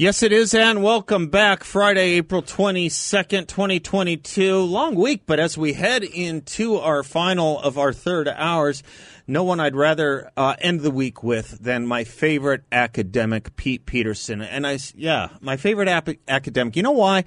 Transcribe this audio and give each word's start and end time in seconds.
Yes, 0.00 0.22
it 0.22 0.30
is, 0.30 0.54
and 0.54 0.80
welcome 0.80 1.26
back. 1.26 1.64
Friday, 1.64 2.10
April 2.10 2.40
22nd, 2.40 3.48
2022. 3.48 4.60
Long 4.60 4.94
week, 4.94 5.22
but 5.26 5.40
as 5.40 5.58
we 5.58 5.72
head 5.72 6.04
into 6.04 6.76
our 6.76 7.02
final 7.02 7.58
of 7.58 7.78
our 7.78 7.92
third 7.92 8.28
hours, 8.28 8.84
no 9.26 9.42
one 9.42 9.58
I'd 9.58 9.74
rather 9.74 10.30
uh, 10.36 10.54
end 10.60 10.82
the 10.82 10.92
week 10.92 11.24
with 11.24 11.58
than 11.58 11.84
my 11.84 12.04
favorite 12.04 12.62
academic, 12.70 13.56
Pete 13.56 13.86
Peterson. 13.86 14.40
And 14.40 14.68
I, 14.68 14.78
yeah, 14.94 15.30
my 15.40 15.56
favorite 15.56 15.88
ap- 15.88 16.10
academic. 16.28 16.76
You 16.76 16.84
know 16.84 16.92
why? 16.92 17.24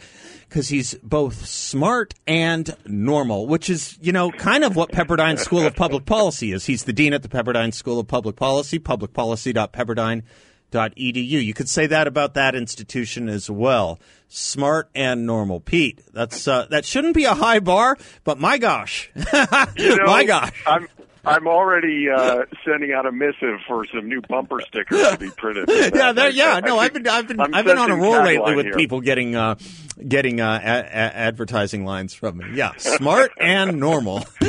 Because 0.48 0.70
he's 0.70 0.94
both 1.04 1.46
smart 1.46 2.14
and 2.26 2.74
normal, 2.86 3.48
which 3.48 3.70
is, 3.70 4.00
you 4.02 4.14
know, 4.14 4.32
kind 4.32 4.64
of 4.64 4.78
what 4.78 4.94
Pepperdine 4.94 5.38
School 5.40 5.68
of 5.68 5.76
Public 5.76 6.06
Policy 6.06 6.54
is. 6.54 6.68
He's 6.68 6.86
the 6.86 6.94
dean 6.94 7.14
at 7.14 7.22
the 7.22 7.28
Pepperdine 7.28 7.74
School 7.74 8.00
of 8.00 8.08
Public 8.08 8.38
Policy, 8.38 8.80
publicpolicy.pepperdine.com 8.80 10.24
edu. 10.72 11.44
You 11.44 11.54
could 11.54 11.70
say 11.70 11.88
that 11.88 12.08
about 12.08 12.34
that 12.34 12.56
institution 12.56 13.30
as 13.30 13.50
well. 13.50 14.00
Smart 14.28 14.90
and 14.96 15.26
normal. 15.26 15.60
Pete, 15.60 16.02
that's 16.14 16.48
uh, 16.48 16.66
that 16.70 16.86
shouldn't 16.86 17.16
be 17.16 17.26
a 17.26 17.34
high 17.34 17.60
bar, 17.60 17.98
but 18.24 18.40
my 18.40 18.58
gosh, 18.58 19.12
you 19.76 19.96
know, 19.98 20.06
my 20.06 20.24
gosh, 20.24 20.64
I'm 20.66 20.88
I'm 21.26 21.48
already 21.48 22.10
uh, 22.10 22.46
sending 22.66 22.94
out 22.94 23.06
a 23.06 23.12
missive 23.12 23.60
for 23.68 23.86
some 23.94 24.08
new 24.08 24.22
bumper 24.22 24.60
stickers 24.68 25.06
to 25.10 25.18
be 25.18 25.30
printed. 25.32 25.70
yeah, 25.94 26.14
there, 26.14 26.30
yeah. 26.30 26.60
No, 26.62 26.80
I 26.80 26.84
have 26.86 26.94
been 26.94 27.08
I've 27.08 27.28
been 27.28 27.40
I'm 27.42 27.54
I've 27.54 27.66
been 27.66 27.78
on 27.78 27.92
a 27.92 27.96
roll 27.96 28.24
lately 28.24 28.56
with 28.56 28.66
here. 28.68 28.74
people 28.76 29.02
getting 29.02 29.36
uh, 29.36 29.56
getting 30.08 30.40
uh, 30.40 30.60
a- 30.64 30.68
a- 30.80 31.16
advertising 31.18 31.84
lines 31.86 32.14
from 32.14 32.38
me. 32.38 32.46
Yeah, 32.54 32.72
smart 32.78 33.32
and 33.40 33.80
normal. 33.82 34.20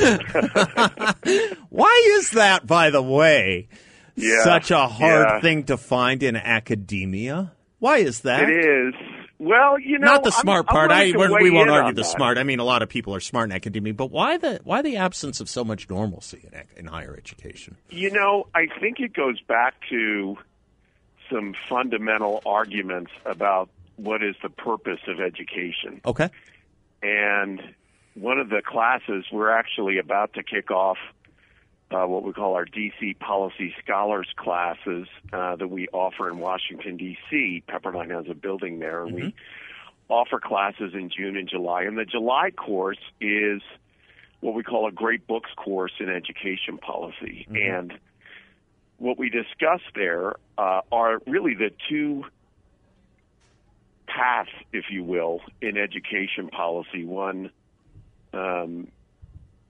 Why 1.70 2.04
is 2.18 2.30
that, 2.30 2.66
by 2.66 2.90
the 2.90 3.02
way? 3.02 3.68
Yeah, 4.14 4.44
such 4.44 4.70
a 4.70 4.86
hard 4.86 5.26
yeah. 5.28 5.40
thing 5.40 5.64
to 5.64 5.76
find 5.76 6.22
in 6.22 6.36
academia. 6.36 7.52
Why 7.78 7.98
is 7.98 8.20
that? 8.20 8.48
It 8.48 8.64
is. 8.64 8.94
Well, 9.38 9.76
you 9.80 9.98
know, 9.98 10.06
Not 10.06 10.22
the 10.22 10.30
smart 10.30 10.66
I'm 10.68 10.72
part. 10.72 10.90
willing 10.90 11.34
I 11.34 11.42
we 11.42 11.50
won't 11.50 11.68
argue 11.68 11.94
the 11.94 12.02
that. 12.02 12.08
smart. 12.08 12.38
I 12.38 12.44
mean, 12.44 12.60
a 12.60 12.64
lot 12.64 12.82
of 12.82 12.88
people 12.88 13.12
are 13.14 13.20
smart 13.20 13.50
in 13.50 13.56
academia, 13.56 13.92
but 13.92 14.12
why 14.12 14.36
the 14.36 14.60
why 14.62 14.82
the 14.82 14.98
absence 14.98 15.40
of 15.40 15.48
so 15.48 15.64
much 15.64 15.90
normalcy 15.90 16.48
in, 16.52 16.62
in 16.76 16.86
higher 16.86 17.16
education? 17.16 17.76
You 17.90 18.12
know, 18.12 18.46
I 18.54 18.68
think 18.80 19.00
it 19.00 19.12
goes 19.12 19.40
back 19.40 19.74
to 19.90 20.38
some 21.28 21.56
fundamental 21.68 22.40
arguments 22.46 23.10
about 23.24 23.68
what 23.96 24.22
is 24.22 24.36
the 24.42 24.48
purpose 24.48 25.00
of 25.08 25.20
education. 25.20 26.00
Okay. 26.04 26.28
And 27.02 27.60
one 28.14 28.38
of 28.38 28.48
the 28.48 28.62
classes 28.64 29.24
we're 29.32 29.50
actually 29.50 29.98
about 29.98 30.34
to 30.34 30.42
kick 30.44 30.70
off 30.70 30.98
uh, 31.92 32.06
what 32.06 32.22
we 32.24 32.32
call 32.32 32.54
our 32.54 32.66
DC 32.66 33.18
Policy 33.18 33.74
Scholars 33.84 34.28
classes 34.36 35.06
uh, 35.32 35.56
that 35.56 35.68
we 35.68 35.88
offer 35.88 36.28
in 36.28 36.38
Washington 36.38 36.96
D.C. 36.96 37.62
Pepperdine 37.68 38.10
has 38.10 38.26
a 38.30 38.34
building 38.34 38.78
there, 38.78 39.04
and 39.04 39.14
we 39.14 39.34
offer 40.08 40.40
classes 40.40 40.92
in 40.94 41.10
June 41.10 41.36
and 41.36 41.48
July. 41.48 41.82
And 41.82 41.96
the 41.98 42.04
July 42.04 42.50
course 42.50 42.98
is 43.20 43.62
what 44.40 44.54
we 44.54 44.62
call 44.62 44.88
a 44.88 44.92
Great 44.92 45.26
Books 45.26 45.50
course 45.56 45.92
in 46.00 46.08
education 46.08 46.78
policy, 46.78 47.46
and 47.50 47.92
what 48.98 49.18
we 49.18 49.30
discuss 49.30 49.80
there 49.94 50.34
uh, 50.58 50.80
are 50.90 51.20
really 51.26 51.54
the 51.54 51.70
two 51.88 52.24
paths, 54.06 54.50
if 54.72 54.86
you 54.90 55.02
will, 55.02 55.40
in 55.60 55.76
education 55.76 56.48
policy. 56.48 57.04
One 57.04 57.50
um, 58.32 58.88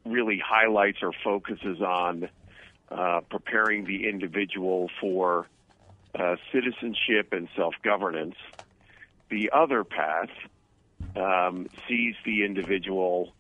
really 0.05 0.41
highlights 0.45 0.99
or 1.03 1.13
focuses 1.25 1.81
on 1.81 2.29
uh, 2.91 3.21
preparing 3.31 3.85
the 3.85 4.09
individual 4.09 4.91
for 5.01 5.49
uh, 6.19 6.37
citizenship 6.53 7.33
and 7.33 7.49
self 7.57 7.75
governance. 7.83 8.37
The 9.31 9.51
other 9.53 9.85
path 9.85 10.29
um, 11.17 11.69
sees 11.89 12.15
the 12.25 12.45
individual 12.45 13.33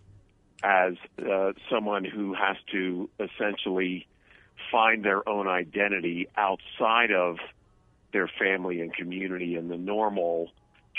as 0.62 0.94
uh, 1.18 1.52
someone 1.70 2.04
who 2.04 2.34
has 2.34 2.56
to 2.70 3.10
essentially 3.18 4.06
find 4.70 5.04
their 5.04 5.28
own 5.28 5.48
identity 5.48 6.28
outside 6.36 7.10
of 7.10 7.36
their 8.12 8.28
family 8.38 8.80
and 8.80 8.94
community 8.94 9.56
and 9.56 9.70
the 9.70 9.76
normal, 9.76 10.50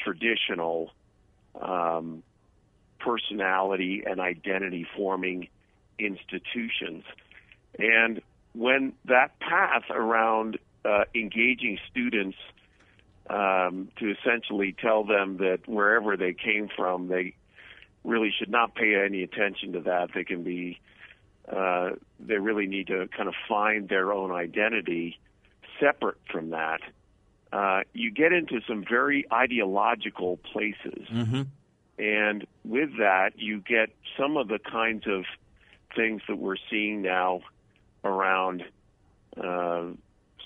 traditional 0.03 0.91
um, 1.59 2.23
personality 2.99 4.03
and 4.05 4.19
identity 4.19 4.85
forming 4.95 5.47
institutions. 5.99 7.03
And 7.77 8.21
when 8.53 8.93
that 9.05 9.39
path 9.39 9.83
around 9.89 10.59
uh, 10.85 11.05
engaging 11.15 11.79
students 11.89 12.37
um, 13.29 13.89
to 13.99 14.11
essentially 14.11 14.75
tell 14.79 15.03
them 15.03 15.37
that 15.37 15.59
wherever 15.65 16.17
they 16.17 16.33
came 16.33 16.69
from, 16.75 17.07
they 17.07 17.35
really 18.03 18.33
should 18.37 18.49
not 18.49 18.75
pay 18.75 18.95
any 18.95 19.23
attention 19.23 19.73
to 19.73 19.79
that. 19.81 20.09
They 20.13 20.23
can 20.23 20.43
be, 20.43 20.79
uh, 21.51 21.91
they 22.19 22.35
really 22.35 22.67
need 22.67 22.87
to 22.87 23.07
kind 23.15 23.29
of 23.29 23.35
find 23.47 23.87
their 23.87 24.11
own 24.11 24.31
identity 24.31 25.19
separate 25.79 26.17
from 26.29 26.49
that. 26.51 26.81
Uh, 27.51 27.81
you 27.93 28.11
get 28.11 28.33
into 28.33 28.59
some 28.67 28.83
very 28.87 29.25
ideological 29.31 30.37
places. 30.37 31.07
Mm-hmm. 31.11 31.43
And 31.99 32.47
with 32.65 32.97
that, 32.97 33.33
you 33.37 33.61
get 33.61 33.89
some 34.17 34.37
of 34.37 34.47
the 34.47 34.59
kinds 34.59 35.05
of 35.07 35.25
things 35.95 36.21
that 36.27 36.37
we're 36.37 36.57
seeing 36.69 37.01
now 37.01 37.41
around, 38.03 38.63
uh, 39.37 39.85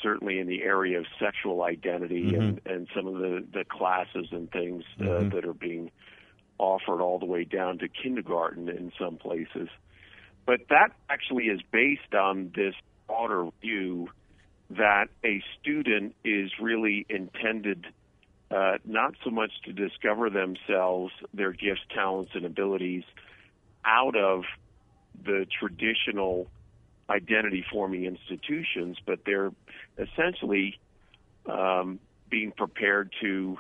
certainly 0.02 0.40
in 0.40 0.48
the 0.48 0.62
area 0.62 1.00
of 1.00 1.06
sexual 1.20 1.64
identity 1.64 2.36
and, 2.36 2.62
and 2.66 2.88
some 2.96 3.08
of 3.08 3.16
the, 3.16 3.44
the 3.52 3.64
classes 3.66 4.28
and 4.32 4.52
things 4.52 4.84
uh, 5.00 5.04
Mhm. 5.04 5.32
that 5.34 5.46
are 5.46 5.54
being 5.54 5.92
offered 6.60 7.02
all 7.02 7.20
the 7.20 7.26
way 7.26 7.44
down 7.44 7.78
to 7.80 7.88
kindergarten 7.88 8.70
in 8.70 8.92
some 9.00 9.18
places. 9.18 9.70
But 10.46 10.62
that 10.70 10.90
actually 11.10 11.46
is 11.46 11.62
based 11.72 12.14
on 12.14 12.52
this 12.56 12.74
broader 13.08 13.50
view 13.62 14.10
that 14.70 15.08
a 15.24 15.42
student 15.60 16.16
is 16.24 16.52
really 16.60 17.06
intended 17.10 17.88
uh, 18.50 18.78
not 18.86 19.14
so 19.24 19.30
much 19.30 19.52
to 19.66 19.74
discover 19.74 20.30
themselves, 20.30 21.12
their 21.34 21.52
gifts, 21.52 21.82
talents, 21.94 22.32
and 22.34 22.46
abilities 22.46 23.04
out 23.84 24.16
of 24.16 24.44
the 25.24 25.46
traditional 25.60 26.48
identity 27.10 27.66
forming 27.72 28.06
institutions, 28.06 28.98
but 29.06 29.20
they're 29.26 29.52
essentially 29.98 30.78
um, 31.50 32.00
being 32.30 32.52
prepared 32.52 33.12
to 33.22 33.58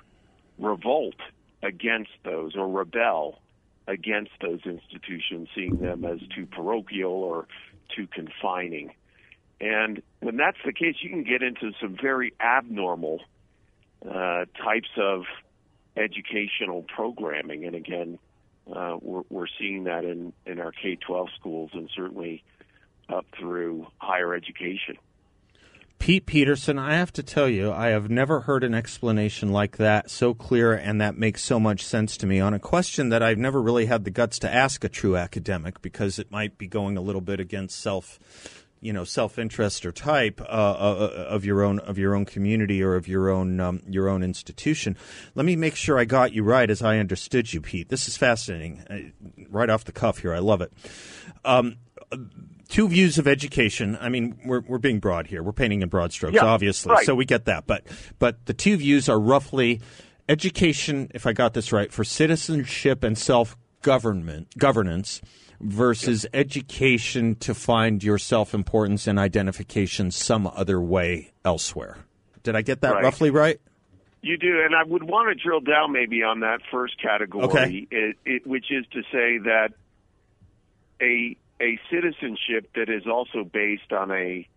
revolt 0.59 1.15
against 1.63 2.11
those 2.23 2.55
or 2.55 2.67
rebel 2.67 3.39
against 3.87 4.31
those 4.41 4.59
institutions, 4.65 5.47
seeing 5.55 5.77
them 5.77 6.03
as 6.03 6.19
too 6.35 6.45
parochial 6.45 7.11
or 7.11 7.47
too 7.95 8.07
confining. 8.07 8.93
And 9.61 10.01
when 10.19 10.37
that's 10.37 10.57
the 10.65 10.73
case, 10.73 10.95
you 11.01 11.09
can 11.09 11.23
get 11.23 11.41
into 11.41 11.71
some 11.81 11.97
very 11.99 12.33
abnormal 12.39 13.21
uh, 14.05 14.45
types 14.61 14.89
of 14.97 15.23
educational 15.95 16.83
programming. 16.83 17.65
And 17.65 17.75
again, 17.75 18.19
uh, 18.73 18.97
we're, 19.01 19.23
we're 19.29 19.47
seeing 19.59 19.85
that 19.85 20.03
in, 20.05 20.33
in 20.45 20.59
our 20.59 20.71
K 20.71 20.95
12 20.95 21.29
schools 21.39 21.71
and 21.73 21.89
certainly 21.95 22.43
up 23.09 23.25
through 23.37 23.87
higher 23.97 24.33
education. 24.33 24.97
Pete 25.99 26.27
Peterson, 26.27 26.77
I 26.77 26.93
have 26.95 27.11
to 27.13 27.23
tell 27.23 27.49
you, 27.49 27.71
I 27.71 27.87
have 27.87 28.09
never 28.09 28.41
heard 28.41 28.63
an 28.63 28.75
explanation 28.75 29.51
like 29.51 29.77
that 29.77 30.11
so 30.11 30.33
clear 30.33 30.73
and 30.73 31.01
that 31.01 31.17
makes 31.17 31.43
so 31.43 31.59
much 31.59 31.83
sense 31.83 32.17
to 32.17 32.27
me 32.27 32.39
on 32.39 32.53
a 32.53 32.59
question 32.59 33.09
that 33.09 33.23
I've 33.23 33.39
never 33.39 33.61
really 33.61 33.87
had 33.87 34.03
the 34.03 34.11
guts 34.11 34.37
to 34.39 34.53
ask 34.53 34.83
a 34.83 34.89
true 34.89 35.17
academic 35.17 35.81
because 35.81 36.19
it 36.19 36.31
might 36.31 36.57
be 36.57 36.67
going 36.67 36.97
a 36.97 37.01
little 37.01 37.21
bit 37.21 37.39
against 37.39 37.79
self 37.79 38.19
you 38.81 38.93
know 38.93 39.03
self-interest 39.03 39.85
or 39.85 39.91
type 39.91 40.39
uh, 40.41 40.43
uh, 40.43 41.25
of 41.29 41.45
your 41.45 41.63
own 41.63 41.79
of 41.79 41.97
your 41.97 42.15
own 42.15 42.25
community 42.25 42.81
or 42.83 42.95
of 42.95 43.07
your 43.07 43.29
own 43.29 43.59
um, 43.59 43.81
your 43.87 44.07
own 44.09 44.23
institution. 44.23 44.97
Let 45.35 45.45
me 45.45 45.55
make 45.55 45.75
sure 45.75 45.97
I 45.99 46.05
got 46.05 46.33
you 46.33 46.43
right 46.43 46.69
as 46.69 46.81
I 46.81 46.99
understood 46.99 47.53
you, 47.53 47.61
Pete. 47.61 47.89
This 47.89 48.07
is 48.07 48.17
fascinating, 48.17 48.83
uh, 48.89 49.45
right 49.49 49.69
off 49.69 49.85
the 49.85 49.91
cuff 49.91 50.19
here. 50.19 50.33
I 50.33 50.39
love 50.39 50.61
it. 50.61 50.71
Um, 51.43 51.77
two 52.69 52.87
views 52.87 53.17
of 53.17 53.27
education. 53.27 53.97
I 53.99 54.09
mean, 54.09 54.39
we're 54.45 54.61
we're 54.61 54.77
being 54.77 54.99
broad 54.99 55.27
here. 55.27 55.41
We're 55.43 55.53
painting 55.53 55.81
in 55.81 55.89
broad 55.89 56.11
strokes, 56.11 56.35
Yeah, 56.35 56.45
obviously. 56.45 56.91
right. 56.91 57.05
So 57.05 57.15
we 57.15 57.25
get 57.25 57.45
that. 57.45 57.67
But 57.67 57.83
but 58.19 58.45
the 58.45 58.53
two 58.53 58.77
views 58.77 59.09
are 59.09 59.19
roughly 59.19 59.81
education, 60.29 61.09
if 61.13 61.25
I 61.25 61.33
got 61.33 61.53
this 61.53 61.71
right, 61.71 61.91
for 61.91 62.03
citizenship 62.03 63.03
and 63.03 63.17
self 63.17 63.57
government 63.81 64.57
governance 64.57 65.21
versus 65.59 66.25
education 66.33 67.35
to 67.35 67.53
find 67.53 68.03
your 68.03 68.17
self 68.17 68.53
importance 68.53 69.07
and 69.07 69.17
identification 69.19 70.11
some 70.11 70.47
other 70.47 70.79
way 70.81 71.31
elsewhere. 71.43 71.97
Did 72.43 72.55
I 72.55 72.61
get 72.61 72.81
that 72.81 72.93
Right. 72.95 73.03
roughly 73.03 73.29
right? 73.29 73.59
You 74.21 74.37
do, 74.37 74.61
and 74.63 74.75
I 74.75 74.83
would 74.83 75.03
want 75.03 75.29
to 75.29 75.35
drill 75.41 75.59
down 75.61 75.91
maybe 75.91 76.23
on 76.23 76.39
that 76.41 76.59
first 76.71 76.99
category, 77.01 77.45
Okay. 77.45 77.87
it, 77.91 78.17
it, 78.25 78.47
which 78.47 78.71
is 78.71 78.85
to 78.91 79.01
say 79.11 79.37
that 79.39 79.69
a 81.01 81.37
a 81.61 81.79
citizenship 81.89 82.69
that 82.75 82.89
is 82.89 83.07
also 83.07 83.43
based 83.43 83.91
on 83.91 84.11
a 84.11 84.47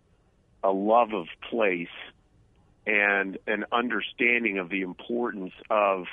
a 0.63 0.71
love 0.71 1.13
of 1.13 1.27
place 1.49 1.87
and 2.85 3.37
an 3.47 3.65
understanding 3.71 4.57
of 4.57 4.69
the 4.69 4.81
importance 4.81 5.53
of 5.69 6.05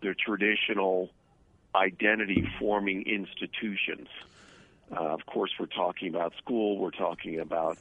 the 0.00 0.14
traditional 0.14 1.10
identity 1.74 2.48
forming 2.58 3.02
institutions. 3.02 4.08
Uh, 4.90 5.00
of 5.00 5.24
course, 5.26 5.50
we're 5.58 5.66
talking 5.66 6.08
about 6.08 6.34
school, 6.36 6.78
we're 6.78 6.90
talking 6.90 7.40
about 7.40 7.78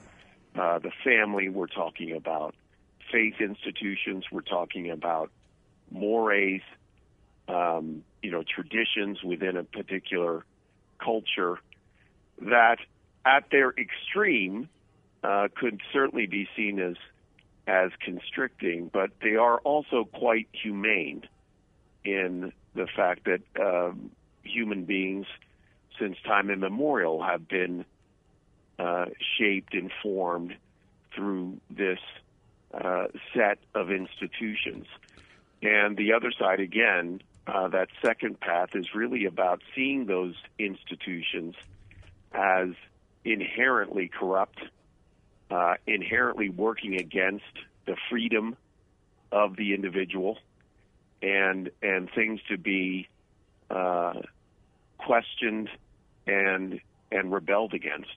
uh, 0.56 0.80
the 0.80 0.92
family, 1.04 1.50
we're 1.50 1.68
talking 1.68 2.16
about 2.16 2.56
faith 3.12 3.36
institutions, 3.42 4.26
we're 4.32 4.42
talking 4.42 4.90
about 4.90 5.30
mores, 5.90 6.62
um, 7.48 8.04
you 8.22 8.32
know, 8.32 8.44
traditions 8.44 9.22
within 9.24 9.58
a 9.58 9.64
particular 9.64 10.46
culture 11.04 11.60
that, 12.40 12.78
at 13.26 13.44
their 13.52 13.74
extreme, 13.78 14.70
uh, 15.24 15.48
could 15.56 15.82
certainly 15.92 16.28
be 16.28 16.48
seen 16.56 16.80
as 16.80 16.96
as 17.68 17.92
constricting, 18.04 18.90
but 18.92 19.12
they 19.22 19.36
are 19.36 19.60
also 19.60 20.04
quite 20.04 20.48
humane 20.52 21.24
in 22.04 22.52
the 22.76 22.88
fact 22.88 23.26
that 23.26 23.42
um, 23.60 24.12
human 24.44 24.86
beings, 24.86 25.26
since 26.00 26.18
time 26.26 26.50
immemorial, 26.50 27.22
have 27.22 27.48
been 27.48 27.86
uh, 28.80 29.06
shaped 29.38 29.74
and 29.74 29.92
formed 30.02 30.56
through 31.16 31.60
this 31.70 32.00
uh, 32.74 33.08
set 33.34 33.60
of 33.76 33.92
institutions. 33.92 34.88
And 35.62 35.98
the 35.98 36.14
other 36.14 36.32
side, 36.32 36.60
again, 36.60 37.22
uh, 37.46 37.68
that 37.70 37.90
second 38.04 38.40
path 38.40 38.70
is 38.76 38.96
really 38.96 39.26
about 39.26 39.62
seeing 39.76 40.06
those 40.06 40.36
institutions 40.58 41.56
as 42.34 42.70
inherently 43.26 44.08
corrupt, 44.08 44.60
uh, 45.50 45.76
inherently 45.86 46.50
working 46.50 46.96
against 46.96 47.44
the 47.86 47.96
freedom 48.10 48.56
of 49.32 49.56
the 49.56 49.74
individual, 49.74 50.38
and 51.22 51.70
and 51.82 52.10
things 52.14 52.40
to 52.50 52.58
be 52.58 53.08
uh, 53.70 54.14
questioned 54.98 55.70
and 56.28 56.80
and 57.12 57.32
rebelled 57.32 57.74
against. 57.74 58.16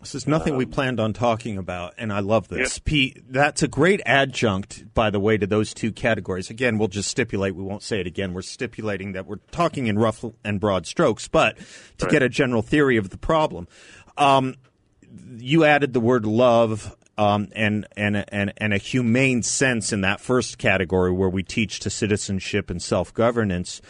This 0.00 0.14
is 0.14 0.26
nothing 0.26 0.56
we 0.56 0.66
planned 0.66 1.00
on 1.00 1.14
talking 1.14 1.56
about, 1.56 1.94
and 1.96 2.12
I 2.12 2.20
love 2.20 2.48
this. 2.48 2.78
Pete, 2.78 3.22
that's 3.30 3.62
a 3.62 3.68
great 3.68 4.02
adjunct, 4.04 4.92
by 4.92 5.08
the 5.08 5.18
way, 5.18 5.38
to 5.38 5.46
those 5.46 5.72
two 5.72 5.90
categories. 5.90 6.50
Again, 6.50 6.76
we'll 6.76 6.88
just 6.88 7.10
stipulate, 7.10 7.54
we 7.54 7.62
won't 7.62 7.82
say 7.82 8.00
it 8.00 8.06
again. 8.06 8.34
We're 8.34 8.42
stipulating 8.42 9.12
that 9.12 9.26
we're 9.26 9.40
talking 9.52 9.86
in 9.86 9.98
rough 9.98 10.22
and 10.44 10.60
broad 10.60 10.86
strokes, 10.86 11.28
but 11.28 11.56
to 11.96 12.06
get 12.06 12.22
a 12.22 12.28
general 12.28 12.60
theory 12.60 12.98
of 12.98 13.08
the 13.08 13.16
problem. 13.16 13.68
Um, 14.18 14.56
you 15.38 15.64
added 15.64 15.94
the 15.94 16.00
word 16.00 16.26
love 16.26 16.94
um, 17.18 17.48
and, 17.52 17.86
and, 17.96 18.24
and, 18.28 18.52
and 18.56 18.72
a 18.72 18.78
humane 18.78 19.42
sense 19.42 19.92
in 19.92 20.02
that 20.02 20.20
first 20.20 20.58
category 20.58 21.12
where 21.12 21.28
we 21.28 21.42
teach 21.42 21.80
to 21.80 21.90
citizenship 21.90 22.70
and 22.70 22.82
self 22.82 23.12
governance. 23.14 23.80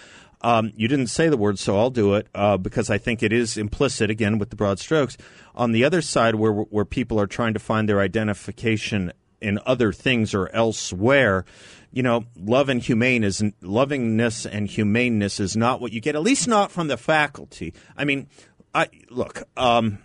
Um, 0.43 0.73
you 0.77 0.87
didn't 0.87 1.09
say 1.09 1.29
the 1.29 1.37
word, 1.37 1.59
so 1.59 1.79
I'll 1.79 1.91
do 1.91 2.15
it 2.15 2.29
uh, 2.35 2.57
because 2.57 2.91
I 2.91 2.99
think 2.99 3.23
it 3.23 3.33
is 3.33 3.57
implicit, 3.57 4.11
again, 4.11 4.39
with 4.39 4.51
the 4.51 4.57
broad 4.57 4.79
strokes. 4.79 5.17
On 5.55 5.73
the 5.73 5.83
other 5.85 6.03
side, 6.03 6.35
where, 6.35 6.53
where 6.53 6.85
people 6.85 7.19
are 7.19 7.27
trying 7.27 7.55
to 7.55 7.59
find 7.59 7.89
their 7.89 8.01
identification 8.01 9.13
in 9.41 9.59
other 9.67 9.93
things 9.93 10.35
or 10.35 10.49
elsewhere, 10.55 11.45
you 11.91 12.03
know, 12.03 12.27
love 12.37 12.69
and 12.69 12.83
humane 12.83 13.25
is 13.25 13.43
lovingness 13.63 14.45
and 14.45 14.69
humaneness 14.69 15.41
is 15.41 15.57
not 15.57 15.81
what 15.81 15.93
you 15.93 16.01
get, 16.01 16.15
at 16.15 16.23
least 16.23 16.47
not 16.47 16.71
from 16.71 16.89
the 16.89 16.97
faculty. 16.97 17.73
I 17.97 18.05
mean, 18.05 18.29
I 18.75 18.89
look. 19.11 19.45
Um, 19.57 19.99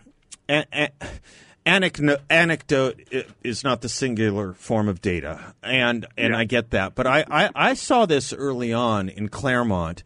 a- 0.47 0.65
a- 0.74 0.91
anecdote, 1.66 2.22
anecdote 2.30 3.02
is 3.44 3.63
not 3.63 3.81
the 3.81 3.90
singular 3.90 4.54
form 4.54 4.88
of 4.88 5.02
data, 5.02 5.54
and 5.63 6.06
and 6.18 6.36
I 6.36 6.46
get 6.46 6.72
that. 6.72 6.96
But 6.96 7.08
I, 7.08 7.25
I, 7.30 7.50
I 7.56 7.74
saw 7.74 8.06
this 8.06 8.34
early 8.34 8.74
on 8.74 9.10
in 9.10 9.30
Claremont, 9.30 10.04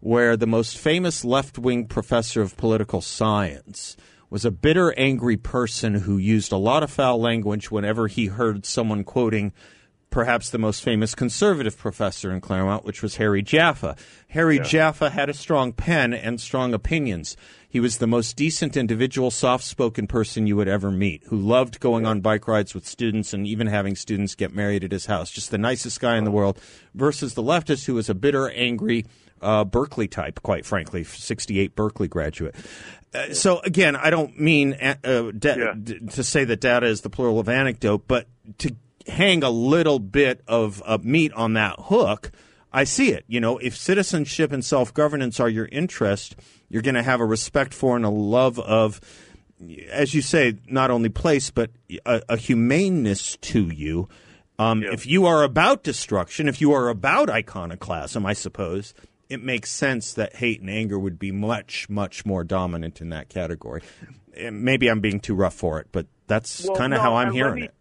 where 0.00 0.36
the 0.36 0.46
most 0.46 0.78
famous 0.78 1.24
left 1.24 1.58
wing 1.58 1.86
professor 1.86 2.42
of 2.42 2.56
political 2.56 3.00
science 3.00 3.96
was 4.30 4.44
a 4.44 4.50
bitter, 4.50 4.92
angry 4.98 5.36
person 5.36 5.94
who 5.94 6.18
used 6.18 6.52
a 6.52 6.56
lot 6.56 6.82
of 6.82 6.90
foul 6.90 7.20
language 7.20 7.70
whenever 7.70 8.08
he 8.08 8.26
heard 8.26 8.66
someone 8.66 9.04
quoting 9.04 9.52
perhaps 10.10 10.50
the 10.50 10.58
most 10.58 10.82
famous 10.82 11.14
conservative 11.14 11.76
professor 11.76 12.32
in 12.32 12.40
Claremont, 12.40 12.84
which 12.84 13.02
was 13.02 13.16
Harry 13.16 13.42
Jaffa. 13.42 13.96
Harry 14.28 14.58
Jaffa 14.58 15.10
had 15.10 15.28
a 15.28 15.34
strong 15.34 15.72
pen 15.72 16.12
and 16.14 16.40
strong 16.40 16.72
opinions. 16.74 17.36
He 17.68 17.80
was 17.80 17.98
the 17.98 18.06
most 18.06 18.34
decent 18.36 18.76
individual, 18.78 19.30
soft 19.30 19.64
spoken 19.64 20.06
person 20.06 20.46
you 20.46 20.56
would 20.56 20.68
ever 20.68 20.90
meet, 20.90 21.22
who 21.26 21.36
loved 21.36 21.80
going 21.80 22.06
on 22.06 22.20
bike 22.22 22.48
rides 22.48 22.74
with 22.74 22.86
students 22.86 23.34
and 23.34 23.46
even 23.46 23.66
having 23.66 23.94
students 23.94 24.34
get 24.34 24.54
married 24.54 24.82
at 24.84 24.92
his 24.92 25.04
house. 25.06 25.30
Just 25.30 25.50
the 25.50 25.58
nicest 25.58 26.00
guy 26.00 26.16
in 26.16 26.24
the 26.24 26.30
world, 26.30 26.58
versus 26.94 27.34
the 27.34 27.42
leftist 27.42 27.84
who 27.84 27.94
was 27.94 28.08
a 28.08 28.14
bitter, 28.14 28.48
angry, 28.50 29.04
uh, 29.42 29.64
Berkeley 29.64 30.08
type, 30.08 30.40
quite 30.42 30.64
frankly, 30.64 31.04
68 31.04 31.76
Berkeley 31.76 32.08
graduate. 32.08 32.54
Uh, 33.14 33.34
so 33.34 33.58
again, 33.60 33.94
I 33.96 34.08
don't 34.08 34.40
mean 34.40 34.72
uh, 34.74 34.94
uh, 35.04 35.30
da- 35.38 35.56
Yeah. 35.56 35.74
d- 35.80 35.98
to 36.12 36.24
say 36.24 36.44
that 36.44 36.60
data 36.62 36.86
is 36.86 37.02
the 37.02 37.10
plural 37.10 37.38
of 37.38 37.48
anecdote, 37.50 38.04
but 38.08 38.26
to 38.58 38.74
hang 39.08 39.42
a 39.42 39.50
little 39.50 39.98
bit 39.98 40.42
of 40.46 40.82
uh, 40.86 40.98
meat 41.02 41.32
on 41.32 41.54
that 41.54 41.76
hook, 41.78 42.30
I 42.72 42.84
see 42.84 43.10
it. 43.12 43.24
You 43.26 43.40
know, 43.40 43.58
if 43.58 43.76
citizenship 43.76 44.52
and 44.52 44.64
self 44.64 44.92
governance 44.94 45.40
are 45.40 45.48
your 45.48 45.68
interest, 45.72 46.36
you're 46.68 46.82
going 46.82 46.94
to 46.94 47.02
have 47.02 47.20
a 47.20 47.24
respect 47.26 47.72
for 47.74 47.96
and 47.96 48.04
a 48.04 48.10
love 48.10 48.58
of, 48.58 49.00
as 49.90 50.14
you 50.14 50.22
say, 50.22 50.54
not 50.68 50.90
only 50.90 51.08
place 51.08 51.50
but 51.50 51.70
a, 52.06 52.22
a 52.28 52.36
humaneness 52.36 53.36
to 53.38 53.68
you. 53.68 54.08
Um, 54.58 54.82
If 54.82 55.06
you 55.06 55.24
are 55.26 55.44
about 55.44 55.82
destruction, 55.84 56.48
if 56.48 56.60
you 56.60 56.72
are 56.72 56.88
about 56.88 57.30
iconoclasm, 57.30 58.26
I 58.26 58.32
suppose 58.32 58.92
it 59.28 59.42
makes 59.42 59.70
sense 59.70 60.12
that 60.14 60.36
hate 60.36 60.60
and 60.60 60.68
anger 60.70 60.98
would 60.98 61.18
be 61.18 61.30
much, 61.32 61.88
much 61.88 62.26
more 62.26 62.42
dominant 62.44 63.00
in 63.00 63.10
that 63.10 63.28
category. 63.28 63.82
And 64.36 64.62
Maybe 64.62 64.88
I'm 64.88 65.00
being 65.00 65.20
too 65.20 65.34
rough 65.34 65.54
for 65.54 65.78
it, 65.80 65.86
but 65.92 66.06
that's 66.26 66.64
Well, 66.66 66.76
kind 66.76 66.92
of 66.92 66.98
no, 66.98 67.02
how 67.02 67.14
I'm 67.16 67.32
hearing 67.32 67.54
me- 67.56 67.62
it. 67.64 67.74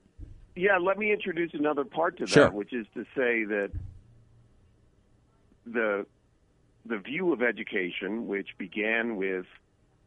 Yeah, 0.58 0.78
let 0.80 0.98
me 0.98 1.12
introduce 1.12 1.54
another 1.54 1.86
part 1.86 2.18
to 2.18 2.26
that, 2.26 2.52
which 2.54 2.74
is 2.74 2.88
to 2.96 3.04
say 3.16 3.44
that 3.44 3.70
the 5.66 6.06
the 6.86 6.98
view 6.98 7.32
of 7.34 7.42
education, 7.44 8.28
which 8.28 8.50
began 8.58 9.18
with 9.18 9.46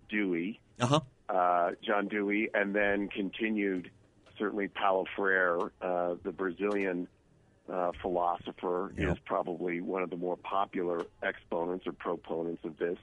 Dewey, 0.08 0.60
Uh 0.80 0.86
huh. 0.86 1.00
uh, 1.28 1.70
John 1.86 2.08
Dewey, 2.08 2.48
and 2.52 2.74
then 2.74 3.08
continued 3.08 3.90
certainly 4.38 4.68
Paulo 4.68 5.04
Freire, 5.14 5.70
uh, 5.82 6.14
the 6.24 6.32
Brazilian 6.32 7.06
uh, 7.70 7.92
philosopher, 8.02 8.92
Yeah. 8.98 9.12
is 9.12 9.18
probably 9.26 9.80
one 9.82 10.02
of 10.02 10.10
the 10.10 10.16
more 10.16 10.36
popular 10.36 11.02
exponents 11.22 11.86
or 11.86 11.92
proponents 11.92 12.64
of 12.64 12.76
this. 12.78 12.98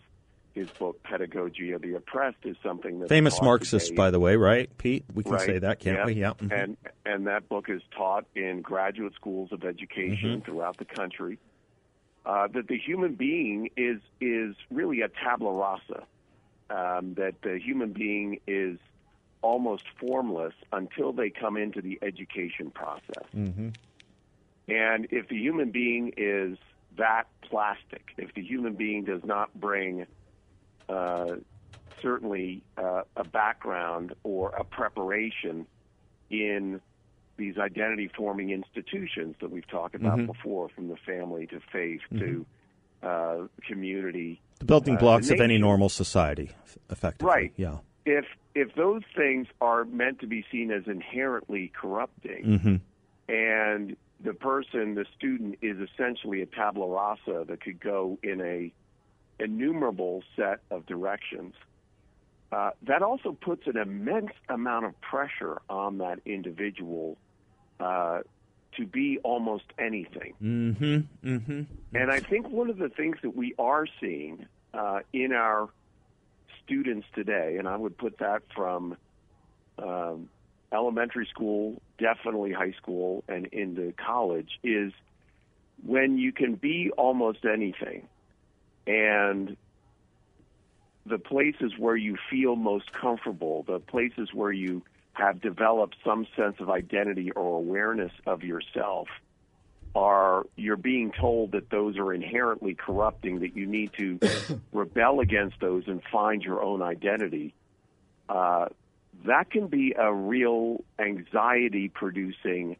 His 0.57 0.69
book 0.71 1.01
Pedagogy 1.03 1.71
of 1.73 1.81
the 1.83 1.93
Oppressed 1.93 2.37
is 2.43 2.55
something 2.63 2.99
that 2.99 3.09
Famous 3.09 3.39
Marxist, 3.41 3.93
by 3.95 4.09
the 4.11 4.19
way, 4.19 4.35
right, 4.37 4.75
Pete? 4.77 5.05
We 5.13 5.21
can 5.23 5.33
Right. 5.33 5.45
say 5.45 5.59
that, 5.59 5.79
can't 5.79 5.97
yeah. 5.99 6.05
we? 6.05 6.13
Yeah. 6.13 6.33
mhm. 6.33 6.63
And 6.63 6.77
and 7.05 7.27
that 7.27 7.47
book 7.47 7.69
is 7.69 7.81
taught 7.95 8.25
in 8.35 8.61
graduate 8.61 9.13
schools 9.13 9.51
of 9.51 9.63
education 9.63 10.29
Mm-hmm. 10.39 10.45
throughout 10.45 10.77
the 10.77 10.85
country. 10.85 11.37
Uh, 12.25 12.47
that 12.47 12.67
the 12.67 12.77
human 12.77 13.13
being 13.15 13.69
is 13.77 13.99
is 14.19 14.55
really 14.71 15.01
a 15.01 15.07
tabula 15.09 15.53
rasa. 15.53 16.03
Um, 16.69 17.13
that 17.13 17.35
the 17.43 17.57
human 17.59 17.93
being 17.93 18.39
is 18.47 18.77
almost 19.41 19.83
formless 19.99 20.53
until 20.73 21.13
they 21.13 21.29
come 21.29 21.55
into 21.55 21.81
the 21.81 21.97
education 22.01 22.71
process. 22.71 23.23
Mm-hmm. 23.35 23.69
And 24.67 25.07
if 25.11 25.29
the 25.29 25.37
human 25.37 25.71
being 25.71 26.13
is 26.17 26.57
that 26.97 27.27
plastic, 27.41 28.07
if 28.17 28.33
the 28.33 28.41
human 28.41 28.73
being 28.73 29.05
does 29.05 29.23
not 29.23 29.53
bring 29.57 30.05
certainly 32.01 32.63
uh, 32.77 33.01
a 33.15 33.23
background 33.23 34.13
or 34.23 34.49
a 34.51 34.63
preparation 34.63 35.65
in 36.29 36.79
these 37.37 37.57
identity 37.57 38.09
forming 38.15 38.49
institutions 38.49 39.35
that 39.41 39.51
we've 39.51 39.67
talked 39.67 39.95
about 39.95 40.17
Mm-hmm. 40.17 40.25
before, 40.27 40.69
from 40.69 40.87
the 40.87 40.95
family 41.05 41.45
to 41.47 41.59
faith 41.71 42.01
to 42.17 42.45
uh, 43.03 43.37
community. 43.67 44.41
the 44.59 44.65
building 44.65 44.95
uh, 44.95 44.99
blocks 44.99 45.27
the 45.27 45.35
of 45.35 45.41
any 45.41 45.57
normal 45.57 45.89
society, 45.89 46.51
effectively. 46.89 47.27
Right. 47.27 47.53
Yeah. 47.55 47.77
If 48.05 48.25
if 48.55 48.73
those 48.75 49.03
things 49.15 49.47
are 49.61 49.85
meant 49.85 50.19
to 50.21 50.27
be 50.27 50.43
seen 50.51 50.71
as 50.71 50.83
inherently 50.87 51.71
corrupting, 51.79 52.43
Mm-hmm. 52.45 52.75
and 53.31 53.95
the 54.23 54.33
person, 54.33 54.95
the 54.95 55.05
student, 55.15 55.59
is 55.61 55.77
essentially 55.77 56.41
a 56.41 56.47
tabula 56.47 56.87
rasa 56.89 57.45
that 57.47 57.61
could 57.61 57.79
go 57.79 58.17
in 58.23 58.41
a 58.41 58.73
innumerable 59.39 60.23
set 60.35 60.59
of 60.71 60.85
directions. 60.85 61.53
Uh, 62.51 62.71
that 62.83 63.01
also 63.01 63.33
puts 63.33 63.67
an 63.67 63.77
immense 63.77 64.31
amount 64.47 64.85
of 64.85 64.99
pressure 65.01 65.61
on 65.69 65.97
that 65.97 66.19
individual 66.25 67.17
uh, 67.79 68.19
to 68.77 68.85
be 68.85 69.19
almost 69.23 69.65
anything. 69.77 70.33
Mm-hmm. 70.41 71.27
Mm-hmm. 71.27 71.61
And 71.93 72.11
I 72.11 72.19
think 72.19 72.49
one 72.49 72.69
of 72.69 72.77
the 72.77 72.89
things 72.89 73.17
that 73.21 73.35
we 73.35 73.53
are 73.59 73.85
seeing 73.99 74.45
uh, 74.73 74.99
in 75.11 75.33
our 75.33 75.69
students 76.63 77.07
today, 77.15 77.57
and 77.57 77.67
I 77.67 77.75
would 77.75 77.97
put 77.97 78.19
that 78.19 78.43
from 78.55 78.95
um, 79.79 80.29
elementary 80.71 81.27
school, 81.27 81.81
definitely 81.97 82.51
high 82.51 82.73
school, 82.73 83.23
and 83.27 83.47
into 83.47 83.93
college, 83.93 84.59
is 84.63 84.93
when 85.85 86.17
you 86.17 86.31
can 86.31 86.55
be 86.55 86.91
almost 86.97 87.45
anything, 87.45 88.07
and 88.87 89.55
the 91.05 91.17
places 91.19 91.73
where 91.77 91.95
you 91.95 92.17
feel 92.29 92.55
most 92.55 92.91
comfortable, 92.91 93.63
the 93.63 93.79
places 93.79 94.29
where 94.33 94.51
you 94.51 94.81
have 95.13 95.41
developed 95.41 95.95
some 96.05 96.27
sense 96.35 96.55
of 96.59 96.69
identity 96.69 97.31
or 97.31 97.57
awareness 97.57 98.11
of 98.25 98.43
yourself 98.43 99.07
are 99.95 100.45
you're 100.55 100.77
being 100.77 101.11
told 101.11 101.53
that 101.53 101.69
those 101.69 101.97
are 101.97 102.13
inherently 102.13 102.75
corrupting 102.75 103.39
that 103.39 103.55
you 103.55 103.65
need 103.65 103.91
to 103.93 104.19
rebel 104.71 105.19
against 105.19 105.59
those 105.59 105.83
and 105.87 106.01
find 106.11 106.43
your 106.43 106.61
own 106.61 106.81
identity. 106.81 107.53
Uh, 108.29 108.67
that 109.25 109.49
can 109.49 109.67
be 109.67 109.95
a 109.97 110.13
real 110.13 110.83
anxiety 110.99 111.89
producing 111.89 112.77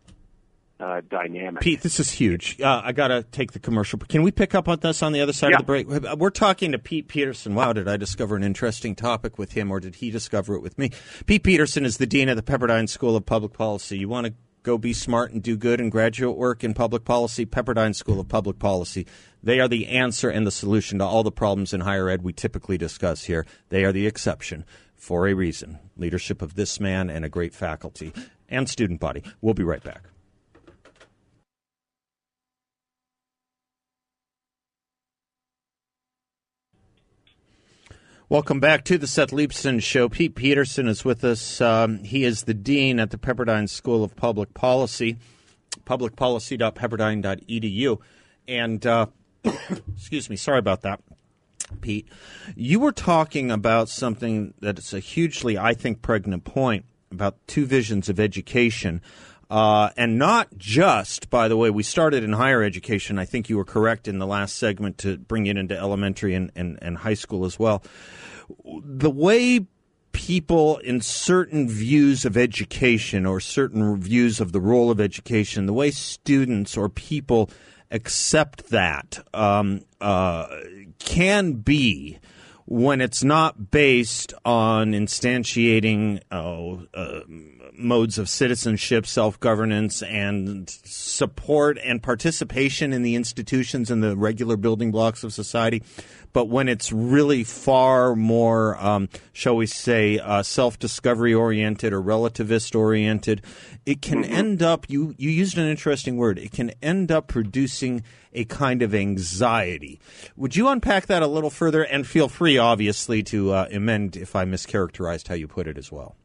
uh, 0.80 1.02
dynamic 1.10 1.62
Pete, 1.62 1.82
this 1.82 2.00
is 2.00 2.12
huge. 2.12 2.62
Uh, 2.62 2.82
I 2.84 2.92
got 2.92 3.08
to 3.08 3.24
take 3.24 3.52
the 3.54 3.60
commercial. 3.60 3.98
Can 4.00 4.22
we 4.22 4.32
pick 4.32 4.54
up 4.54 4.68
on 4.68 4.80
this 4.80 5.02
on 5.02 5.12
the 5.12 5.22
other 5.22 5.34
side 5.34 5.50
Yeah. 5.52 5.56
of 5.58 5.62
the 5.62 5.66
break? 5.66 5.88
We're 6.18 6.30
talking 6.30 6.72
to 6.74 6.80
Pete 6.80 7.08
Peterson. 7.08 7.56
Wow, 7.56 7.74
did 7.74 7.88
I 7.88 7.98
discover 7.98 8.36
an 8.36 8.44
interesting 8.44 8.96
topic 8.96 9.38
with 9.38 9.54
him, 9.54 9.72
or 9.72 9.80
did 9.80 9.96
he 9.96 10.12
discover 10.12 10.54
it 10.56 10.62
with 10.62 10.78
me? 10.78 10.92
Pete 11.26 11.44
Peterson 11.44 11.86
is 11.86 11.98
the 11.98 12.06
dean 12.06 12.30
of 12.30 12.36
the 12.36 12.44
Pepperdine 12.44 12.88
School 12.88 13.16
of 13.16 13.26
Public 13.26 13.54
Policy. 13.54 13.98
You 13.98 14.08
want 14.10 14.28
to 14.28 14.34
go 14.64 14.78
be 14.78 14.94
smart 14.94 15.32
and 15.32 15.42
do 15.42 15.56
good 15.56 15.80
in 15.80 15.90
graduate 15.90 16.36
work 16.38 16.64
in 16.64 16.74
public 16.74 17.06
policy? 17.06 17.46
Pepperdine 17.46 17.96
School 17.96 18.20
of 18.20 18.28
Public 18.28 18.60
Policy. 18.60 19.08
They 19.42 19.60
are 19.60 19.68
the 19.68 19.88
answer 19.88 20.30
and 20.30 20.46
the 20.46 20.52
solution 20.52 21.00
to 21.00 21.06
all 21.06 21.24
the 21.24 21.32
problems 21.32 21.74
in 21.74 21.82
higher 21.82 22.10
ed 22.10 22.22
we 22.22 22.34
typically 22.34 22.78
discuss 22.78 23.24
here. 23.24 23.46
They 23.70 23.86
are 23.86 23.92
the 23.94 24.06
exception 24.06 24.66
for 24.96 25.28
a 25.28 25.34
reason. 25.34 25.80
Leadership 25.96 26.42
of 26.42 26.56
this 26.56 26.80
man 26.80 27.10
and 27.10 27.24
a 27.24 27.30
great 27.30 27.54
faculty 27.56 28.12
and 28.50 28.68
student 28.68 29.00
body. 29.00 29.24
We'll 29.42 29.54
be 29.54 29.64
right 29.64 29.84
back. 29.84 30.04
Welcome 38.30 38.60
back 38.60 38.84
to 38.84 38.98
the 38.98 39.08
Seth 39.08 39.32
Leibsohn 39.32 39.82
Show. 39.82 40.10
Pete 40.10 40.36
Peterson 40.36 40.90
is 40.90 41.06
with 41.06 41.24
us. 41.24 41.62
Um, 41.62 42.04
he 42.04 42.26
is 42.26 42.44
the 42.44 42.54
dean 42.54 43.00
at 43.00 43.12
the 43.12 43.18
Pepperdine 43.18 43.70
School 43.70 44.04
of 44.04 44.18
Public 44.18 44.54
Policy, 44.54 45.16
publicpolicy.pepperdine.edu. 45.86 48.02
And, 48.50 48.86
uh, 48.86 49.06
excuse 49.96 50.30
me, 50.30 50.36
sorry 50.36 50.60
about 50.60 50.82
that, 50.82 51.00
Pete. 51.80 52.10
You 52.54 52.82
were 52.82 52.92
talking 52.92 53.50
about 53.50 53.88
something 53.88 54.54
that 54.60 54.78
is 54.78 54.94
a 54.94 55.00
hugely, 55.00 55.58
I 55.58 55.74
think, 55.74 56.02
pregnant 56.02 56.44
point 56.44 56.84
about 57.10 57.38
two 57.48 57.66
visions 57.66 58.10
of 58.10 58.20
education. 58.20 59.02
Uh, 59.50 59.92
and 59.96 60.18
not 60.18 60.58
just, 60.58 61.30
by 61.30 61.48
the 61.48 61.56
way, 61.56 61.70
we 61.70 61.84
started 61.84 62.24
in 62.24 62.34
higher 62.34 62.62
education. 62.64 63.18
I 63.18 63.26
think 63.26 63.50
you 63.50 63.58
were 63.58 63.66
correct 63.66 64.08
in 64.08 64.20
the 64.20 64.28
last 64.28 64.58
segment 64.58 64.98
to 65.00 65.18
bring 65.18 65.46
it 65.46 65.58
into 65.58 65.78
elementary 65.78 66.36
and, 66.36 66.52
and, 66.56 66.78
and 66.82 66.98
high 66.98 67.14
school 67.14 67.46
as 67.46 67.58
well. 67.58 67.82
The 68.66 69.10
way 69.10 69.66
people 70.12 70.78
in 70.80 71.00
certain 71.00 71.70
views 71.70 72.26
of 72.26 72.36
education 72.36 73.26
or 73.26 73.40
certain 73.40 74.02
views 74.02 74.42
of 74.42 74.52
the 74.52 74.60
role 74.60 74.92
of 74.92 75.00
education, 75.00 75.66
the 75.66 75.74
way 75.74 75.92
students 75.92 76.76
or 76.76 76.90
people 76.90 77.50
accept 77.92 78.70
that 78.70 79.20
um, 79.34 79.82
uh, 80.02 80.48
can 81.00 81.54
be 81.54 82.18
when 82.66 83.00
it's 83.00 83.24
not 83.24 83.72
based 83.72 84.34
on 84.44 84.92
instantiating 84.92 86.22
uh, 86.32 86.84
uh, 86.94 87.22
modes 87.78 88.18
of 88.18 88.30
citizenship, 88.30 89.06
self 89.06 89.40
governance, 89.40 90.02
and 90.04 90.70
support 90.70 91.78
and 91.84 92.02
participation 92.02 92.94
in 92.94 93.04
the 93.04 93.16
institutions 93.16 93.92
and 93.92 94.04
the 94.04 94.16
regular 94.16 94.58
building 94.58 94.92
blocks 94.92 95.24
of 95.24 95.34
society. 95.34 95.84
But 96.34 96.50
when 96.50 96.70
it's 96.70 96.92
really 96.92 97.44
far 97.44 98.16
more, 98.16 98.78
um, 98.78 99.10
shall 99.34 99.56
we 99.56 99.66
say, 99.66 100.20
uh, 100.20 100.44
self 100.44 100.78
discovery 100.78 101.34
oriented 101.34 101.94
or 101.94 102.02
relativist 102.02 102.76
oriented, 102.76 103.44
it 103.86 104.02
can 104.02 104.24
end 104.24 104.62
up, 104.62 104.90
you, 104.90 105.16
you 105.18 105.30
used 105.30 105.58
an 105.58 105.68
interesting 105.68 106.18
word, 106.18 106.38
it 106.38 106.52
can 106.52 106.72
end 106.82 107.12
up 107.12 107.28
producing 107.28 108.04
a 108.34 108.46
kind 108.46 108.82
of 108.82 108.94
anxiety. 108.94 110.00
Would 110.36 110.56
you 110.56 110.68
unpack 110.68 111.08
that 111.08 111.24
a 111.24 111.28
little 111.28 111.50
further? 111.50 111.84
And 111.84 112.06
feel 112.06 112.28
free, 112.28 112.58
obviously, 112.58 113.24
to 113.24 113.52
uh, 113.52 113.68
amend 113.72 114.16
if 114.16 114.36
I 114.36 114.46
mischaracterized 114.46 115.28
how 115.28 115.36
you 115.36 115.48
put 115.48 115.68
it 115.68 115.78
as 115.78 115.92
well. 115.92 116.16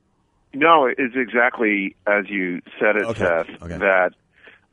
No, 0.54 0.86
it's 0.86 1.14
exactly 1.16 1.96
as 2.06 2.28
you 2.28 2.60
said 2.78 2.96
it, 2.96 3.04
Okay, 3.04 3.18
Seth. 3.20 3.62
okay. 3.62 3.78
That 3.78 4.10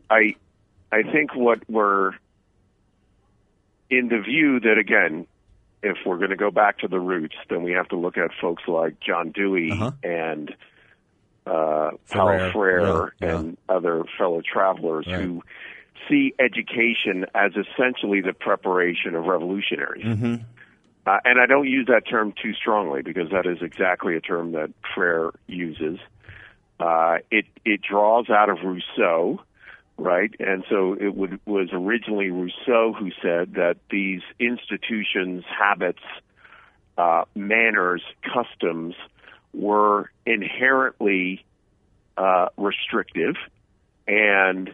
I, 0.10 0.36
I 0.92 1.04
think 1.04 1.36
what 1.36 1.60
we're 1.70 2.12
in 3.90 4.10
the 4.10 4.20
view 4.20 4.60
that 4.60 4.78
again, 4.78 5.26
if 5.82 5.98
we're 6.06 6.18
going 6.18 6.30
to 6.32 6.36
go 6.36 6.52
back 6.52 6.80
to 6.80 6.88
the 6.88 7.00
roots, 7.00 7.36
then 7.50 7.64
we 7.64 7.72
have 7.72 7.88
to 7.90 7.96
look 7.96 8.18
at 8.18 8.32
folks 8.42 8.64
like 8.68 9.00
John 9.00 9.32
Dewey 9.32 9.72
Uh-huh. 9.72 9.92
and 10.04 10.54
uh, 11.48 11.92
Paulo 12.12 12.52
Freire 12.52 13.14
yeah, 13.22 13.28
yeah. 13.28 13.40
and 13.40 13.58
other 13.70 14.04
fellow 14.18 14.42
travelers 14.42 15.08
Right. 15.08 15.22
who 15.22 15.42
see 16.08 16.34
education 16.40 17.26
as 17.34 17.52
essentially 17.56 18.22
the 18.22 18.34
preparation 18.34 19.16
of 19.16 19.26
revolutionaries. 19.26 20.06
Mm-hmm. 20.06 20.36
Uh, 21.06 21.18
and 21.26 21.40
I 21.40 21.46
don't 21.46 21.68
use 21.68 21.88
that 21.88 22.08
term 22.08 22.34
too 22.42 22.54
strongly 22.54 23.02
because 23.02 23.30
that 23.32 23.46
is 23.46 23.60
exactly 23.62 24.16
a 24.16 24.22
term 24.22 24.52
that 24.52 24.72
Freire 24.94 25.32
uses. 25.48 26.00
Uh, 26.80 27.18
it 27.32 27.46
it 27.66 27.82
draws 27.82 28.30
out 28.30 28.50
of 28.50 28.60
Rousseau, 28.64 29.42
right? 29.98 30.32
And 30.40 30.64
so 30.70 30.94
it 30.94 31.16
would, 31.16 31.40
was 31.46 31.70
originally 31.74 32.30
Rousseau 32.30 32.94
who 32.94 33.12
said 33.22 33.56
that 33.56 33.78
these 33.90 34.22
institutions, 34.40 35.44
habits, 35.46 36.04
uh, 36.98 37.26
manners, 37.36 38.02
customs 38.22 38.96
were 39.54 40.10
inherently 40.26 41.44
uh, 42.18 42.50
restrictive 42.58 43.36
and 44.08 44.72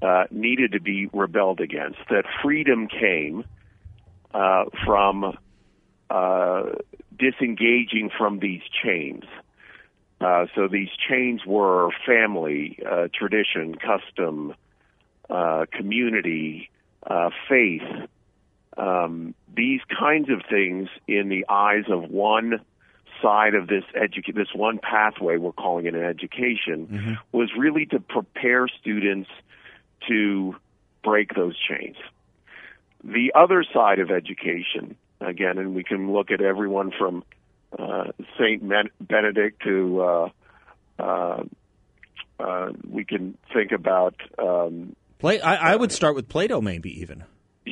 uh, 0.00 0.24
needed 0.30 0.72
to 0.72 0.80
be 0.80 1.08
rebelled 1.12 1.60
against. 1.60 1.98
That 2.10 2.24
freedom 2.42 2.88
came 2.88 3.44
uh, 4.34 4.64
from 4.84 5.36
uh, 6.10 6.64
disengaging 7.18 8.10
from 8.16 8.38
these 8.38 8.62
chains. 8.82 9.24
Uh, 10.20 10.46
so 10.54 10.68
these 10.68 10.90
chains 11.08 11.44
were 11.44 11.90
family, 12.06 12.78
uh, 12.88 13.08
tradition, 13.12 13.74
custom, 13.74 14.54
uh, 15.28 15.66
community, 15.72 16.70
uh, 17.06 17.30
faith. 17.48 17.82
Um, 18.76 19.34
these 19.54 19.80
kinds 19.98 20.30
of 20.30 20.42
things 20.48 20.88
in 21.08 21.28
the 21.28 21.44
eyes 21.48 21.84
of 21.88 22.10
one 22.10 22.60
side 23.20 23.54
of 23.54 23.66
this 23.66 23.84
educa- 23.94 24.34
this 24.34 24.54
one 24.54 24.78
pathway 24.78 25.36
we're 25.36 25.52
calling 25.52 25.86
it 25.86 25.94
an 25.94 26.02
education 26.02 26.88
was 27.30 27.50
really 27.56 27.86
to 27.86 28.00
prepare 28.00 28.66
students 28.68 29.30
to 30.08 30.56
break 31.04 31.34
those 31.34 31.56
chains. 31.58 31.96
The 33.04 33.32
other 33.34 33.64
side 33.72 33.98
of 33.98 34.10
education, 34.10 34.96
again, 35.24 35.58
and 35.58 35.74
we 35.74 35.84
can 35.84 36.12
look 36.12 36.30
at 36.30 36.40
everyone 36.40 36.92
from 36.98 37.24
uh, 37.78 38.04
Saint 38.38 38.62
Men- 38.62 38.90
Benedict 39.00 39.62
to 39.62 40.00
uh, 40.02 40.28
uh, 40.98 41.42
uh, 42.38 42.72
we 42.90 43.04
can 43.04 43.36
think 43.52 43.72
about 43.72 44.14
um, 44.38 44.94
Play, 45.18 45.40
I, 45.40 45.72
I 45.72 45.76
would 45.76 45.92
start 45.92 46.16
with 46.16 46.28
Plato, 46.28 46.60
maybe 46.60 47.00
even. 47.00 47.22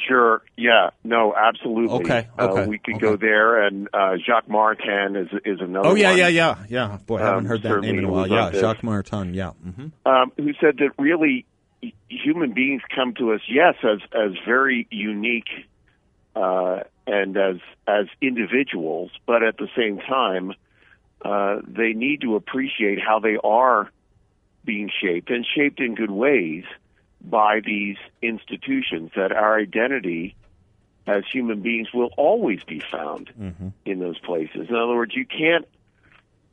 Sure. 0.07 0.41
Yeah. 0.57 0.91
No. 1.03 1.35
Absolutely. 1.35 1.99
Okay, 2.05 2.29
Uh, 2.39 2.49
okay, 2.49 2.67
we 2.69 2.79
could 2.79 2.95
okay. 2.95 3.01
go 3.01 3.17
there, 3.17 3.67
and 3.67 3.89
uh, 3.93 4.13
Jacques 4.25 4.47
Maritain 4.47 5.21
is 5.21 5.29
is 5.45 5.61
another. 5.61 5.89
Oh 5.89 5.95
yeah, 5.97 6.11
one, 6.11 6.19
yeah, 6.19 6.29
yeah, 6.29 6.55
yeah. 6.69 6.99
Boy, 7.07 7.17
I 7.19 7.23
haven't 7.23 7.39
Um, 7.39 7.47
heard 7.47 7.63
that 7.65 7.81
name 7.81 7.99
in 7.99 8.05
a 8.05 8.09
while. 8.11 8.29
Yeah, 8.29 8.51
this. 8.51 8.61
Jacques 8.61 8.83
Maritain. 8.83 9.35
Yeah. 9.35 9.51
hmm 9.51 9.87
Um, 10.07 10.31
who 10.37 10.53
said 10.61 10.77
that 10.79 10.91
really 10.97 11.45
human 12.09 12.53
beings 12.53 12.83
come 12.95 13.15
to 13.15 13.33
us, 13.33 13.41
yes, 13.49 13.75
as 13.83 13.99
as 14.15 14.33
very 14.47 14.87
unique 14.93 15.49
uh, 16.37 16.81
and 17.07 17.37
as 17.37 17.57
as 17.87 18.07
individuals, 18.21 19.11
but 19.27 19.43
at 19.43 19.57
the 19.59 19.69
same 19.77 19.99
time, 19.99 20.53
uh, 21.23 21.61
they 21.67 21.93
need 21.93 22.21
to 22.23 22.37
appreciate 22.37 22.99
how 23.01 23.19
they 23.21 23.37
are 23.43 23.91
being 24.65 24.91
shaped 25.01 25.31
and 25.31 25.47
shaped 25.47 25.81
in 25.81 25.95
good 25.95 26.11
ways 26.11 26.65
by 27.23 27.61
these 27.65 27.97
institutions. 28.23 29.11
That 29.17 29.33
our 29.33 29.59
identity 29.59 30.37
as 31.07 31.25
human 31.33 31.61
beings 31.63 31.89
will 31.93 32.11
always 32.17 32.63
be 32.65 32.81
found 32.81 33.31
Mm-hmm. 33.41 33.69
in 33.85 33.99
those 33.99 34.19
places. 34.19 34.69
In 34.69 34.77
other 34.77 34.95
words, 34.95 35.15
you 35.17 35.27
can't. 35.27 35.67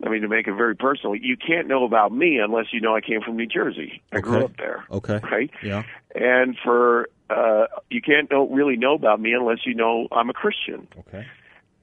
I 0.05 0.09
mean, 0.09 0.21
to 0.21 0.27
make 0.27 0.47
it 0.47 0.53
very 0.53 0.75
personal, 0.75 1.15
you 1.15 1.37
can't 1.37 1.67
know 1.67 1.83
about 1.83 2.11
me 2.11 2.37
unless 2.39 2.67
you 2.71 2.81
know 2.81 2.95
I 2.95 3.01
came 3.01 3.21
from 3.21 3.35
New 3.35 3.47
Jersey. 3.47 4.01
I 4.11 4.19
grew 4.19 4.45
up 4.45 4.55
there. 4.57 4.85
Okay. 4.91 5.19
Right. 5.23 5.49
Yeah. 5.63 5.83
And 6.13 6.55
for 6.63 7.09
uh, 7.29 7.67
you 7.89 8.01
can't 8.01 8.31
know, 8.31 8.47
really 8.47 8.77
know 8.77 8.93
about 8.93 9.19
me 9.19 9.33
unless 9.33 9.65
you 9.65 9.73
know 9.73 10.07
I'm 10.11 10.29
a 10.29 10.33
Christian. 10.33 10.87
Okay. 10.99 11.25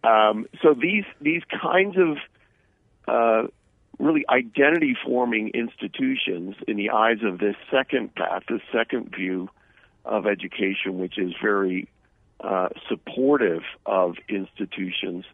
Um, 0.03 0.47
so 0.63 0.75
these 0.75 1.05
these 1.21 1.43
kinds 1.63 1.97
of 1.97 2.17
uh, 3.09 3.49
really 3.99 4.25
identity 4.29 4.97
forming 5.05 5.51
institutions 5.51 6.57
in 6.67 6.77
the 6.77 6.91
eyes 6.91 7.19
of 7.23 7.39
this 7.39 7.57
second 7.71 8.15
path, 8.15 8.43
this 8.49 8.61
second 8.73 9.15
view 9.15 9.49
of 10.05 10.27
education, 10.27 10.99
which 10.99 11.19
is 11.19 11.33
very 11.43 11.89
uh, 12.41 12.69
supportive 12.89 13.63
of 13.87 14.17
institutions, 14.29 15.25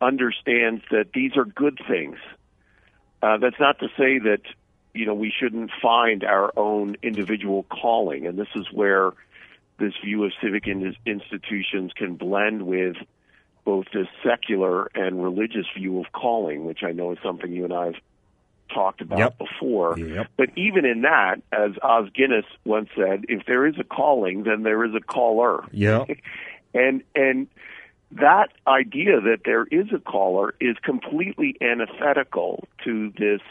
understands 0.00 0.82
that 0.90 1.12
these 1.14 1.36
are 1.36 1.44
good 1.44 1.80
things. 1.88 2.18
Uh, 3.22 3.38
that's 3.38 3.60
not 3.60 3.78
to 3.78 3.88
say 3.96 4.18
that 4.18 4.42
you 4.94 5.06
know 5.06 5.14
we 5.14 5.32
shouldn't 5.34 5.70
find 5.80 6.24
our 6.24 6.52
own 6.56 6.96
individual 7.02 7.64
calling, 7.64 8.26
and 8.26 8.38
this 8.38 8.48
is 8.54 8.66
where 8.72 9.12
this 9.82 9.94
view 10.04 10.24
of 10.24 10.32
civic 10.42 10.66
in- 10.66 10.96
institutions 11.04 11.92
can 11.94 12.14
blend 12.14 12.62
with 12.62 12.96
both 13.64 13.86
this 13.92 14.06
secular 14.24 14.90
and 14.94 15.22
religious 15.22 15.66
view 15.76 16.00
of 16.00 16.06
calling, 16.12 16.64
which 16.64 16.82
I 16.82 16.92
know 16.92 17.12
is 17.12 17.18
something 17.22 17.52
you 17.52 17.64
and 17.64 17.72
I 17.72 17.86
have 17.86 17.94
talked 18.72 19.00
about 19.00 19.18
Yep. 19.18 19.38
before. 19.38 19.98
Yep. 19.98 20.28
But 20.36 20.48
even 20.56 20.84
in 20.84 21.02
that, 21.02 21.42
as 21.52 21.72
Os 21.82 22.08
Guinness 22.10 22.46
once 22.64 22.88
said, 22.96 23.26
if 23.28 23.44
there 23.46 23.66
is 23.66 23.74
a 23.78 23.84
calling, 23.84 24.44
then 24.44 24.62
there 24.62 24.84
is 24.84 24.94
a 24.94 25.00
caller. 25.00 25.64
Yeah. 25.72 26.04
And 26.74 27.02
and 27.14 27.48
that 28.12 28.48
idea 28.66 29.20
that 29.20 29.40
there 29.44 29.64
is 29.64 29.92
a 29.92 29.98
caller 29.98 30.54
is 30.58 30.74
completely 30.82 31.54
antithetical 31.60 32.66
to 32.84 33.10
this 33.18 33.42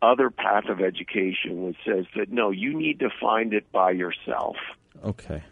other 0.00 0.30
path 0.30 0.66
of 0.68 0.80
education, 0.80 1.64
which 1.66 1.78
says 1.84 2.04
that 2.14 2.30
no, 2.30 2.50
you 2.50 2.72
need 2.72 3.00
to 3.00 3.10
find 3.20 3.52
it 3.52 3.70
by 3.72 3.90
yourself. 3.90 4.56
Okay. 5.04 5.42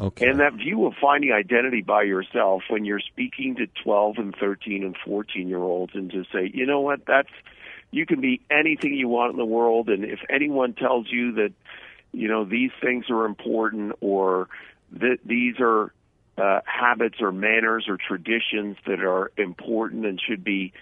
Okay. 0.00 0.28
And 0.28 0.40
that 0.40 0.54
view 0.54 0.86
of 0.86 0.94
finding 0.98 1.30
identity 1.32 1.82
by 1.82 2.04
yourself 2.04 2.62
when 2.70 2.86
you're 2.86 3.00
speaking 3.00 3.56
to 3.56 3.66
12 3.84 4.16
and 4.16 4.34
13 4.34 4.82
and 4.82 4.96
14 5.04 5.46
year 5.46 5.58
olds 5.58 5.94
and 5.94 6.10
to 6.10 6.24
say, 6.32 6.50
you 6.52 6.64
know 6.64 6.80
what, 6.80 7.04
that's, 7.06 7.28
you 7.90 8.06
can 8.06 8.20
be 8.20 8.40
anything 8.50 8.94
you 8.94 9.08
want 9.08 9.32
in 9.32 9.36
the 9.36 9.44
world. 9.44 9.90
And 9.90 10.04
if 10.04 10.20
anyone 10.30 10.72
tells 10.72 11.06
you 11.10 11.32
that, 11.32 11.52
you 12.12 12.28
know, 12.28 12.44
these 12.44 12.70
things 12.80 13.10
are 13.10 13.26
important 13.26 13.92
or 14.00 14.48
that 14.92 15.18
these 15.24 15.56
are 15.60 15.92
uh, 16.38 16.60
habits 16.64 17.16
or 17.20 17.30
manners 17.30 17.86
or 17.86 17.98
traditions 17.98 18.78
that 18.86 19.00
are 19.00 19.30
important 19.36 20.06
and 20.06 20.18
should 20.18 20.42
be 20.42 20.72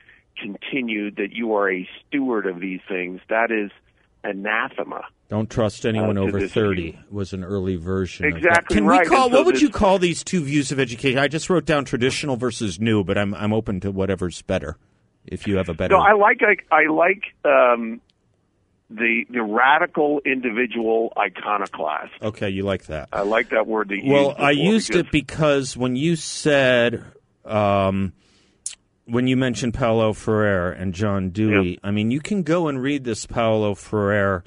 continued, 0.40 1.16
that 1.16 1.32
you 1.32 1.54
are 1.54 1.70
a 1.70 1.88
steward 2.06 2.46
of 2.46 2.60
these 2.60 2.80
things, 2.88 3.20
that 3.28 3.50
is 3.50 3.72
anathema. 4.22 5.02
Don't 5.28 5.50
trust 5.50 5.84
anyone 5.84 6.16
Uh, 6.16 6.22
over 6.22 6.48
30 6.48 6.82
view. 6.92 6.98
was 7.10 7.32
an 7.34 7.44
early 7.44 7.76
version. 7.76 8.24
of 8.26 8.32
that. 8.32 8.38
Exactly 8.38 8.76
Can 8.76 8.86
right. 8.86 9.02
we 9.02 9.14
call 9.14 9.28
so 9.28 9.36
what 9.36 9.44
would 9.46 9.60
you 9.60 9.68
call 9.68 9.98
these 9.98 10.24
two 10.24 10.42
views 10.42 10.72
of 10.72 10.80
education? 10.80 11.18
I 11.18 11.28
just 11.28 11.50
wrote 11.50 11.66
down 11.66 11.84
traditional 11.84 12.36
versus 12.36 12.80
new, 12.80 13.04
but 13.04 13.18
I'm 13.18 13.34
I'm 13.34 13.52
open 13.52 13.80
to 13.80 13.90
whatever's 13.90 14.40
better. 14.42 14.76
If 15.26 15.46
you 15.46 15.58
have 15.58 15.68
a 15.68 15.74
better 15.74 15.92
No, 15.94 16.00
I 16.00 16.14
like 16.14 16.40
I, 16.42 16.56
I 16.74 16.86
like 16.86 17.24
um, 17.44 18.00
the 18.88 19.26
the 19.28 19.42
radical 19.42 20.22
individual 20.24 21.12
iconoclast. 21.18 22.12
Okay, 22.22 22.48
you 22.48 22.62
like 22.62 22.86
that. 22.86 23.10
I 23.12 23.20
like 23.20 23.50
that 23.50 23.66
word 23.66 23.90
that 23.90 24.00
Well, 24.06 24.34
I 24.38 24.52
used 24.52 24.88
because- 24.88 25.00
it 25.00 25.10
because 25.12 25.76
when 25.76 25.94
you 25.96 26.16
said, 26.16 27.04
um, 27.44 28.14
when 29.04 29.26
you 29.26 29.36
mentioned 29.36 29.74
Paulo 29.74 30.14
Freire 30.14 30.70
and 30.70 30.94
John 30.94 31.28
Dewey, 31.28 31.78
I 31.84 31.90
mean, 31.90 32.10
you 32.10 32.20
can 32.20 32.42
go 32.42 32.68
and 32.68 32.80
read 32.80 33.04
this 33.04 33.26
Paulo 33.26 33.74
Freire 33.74 34.42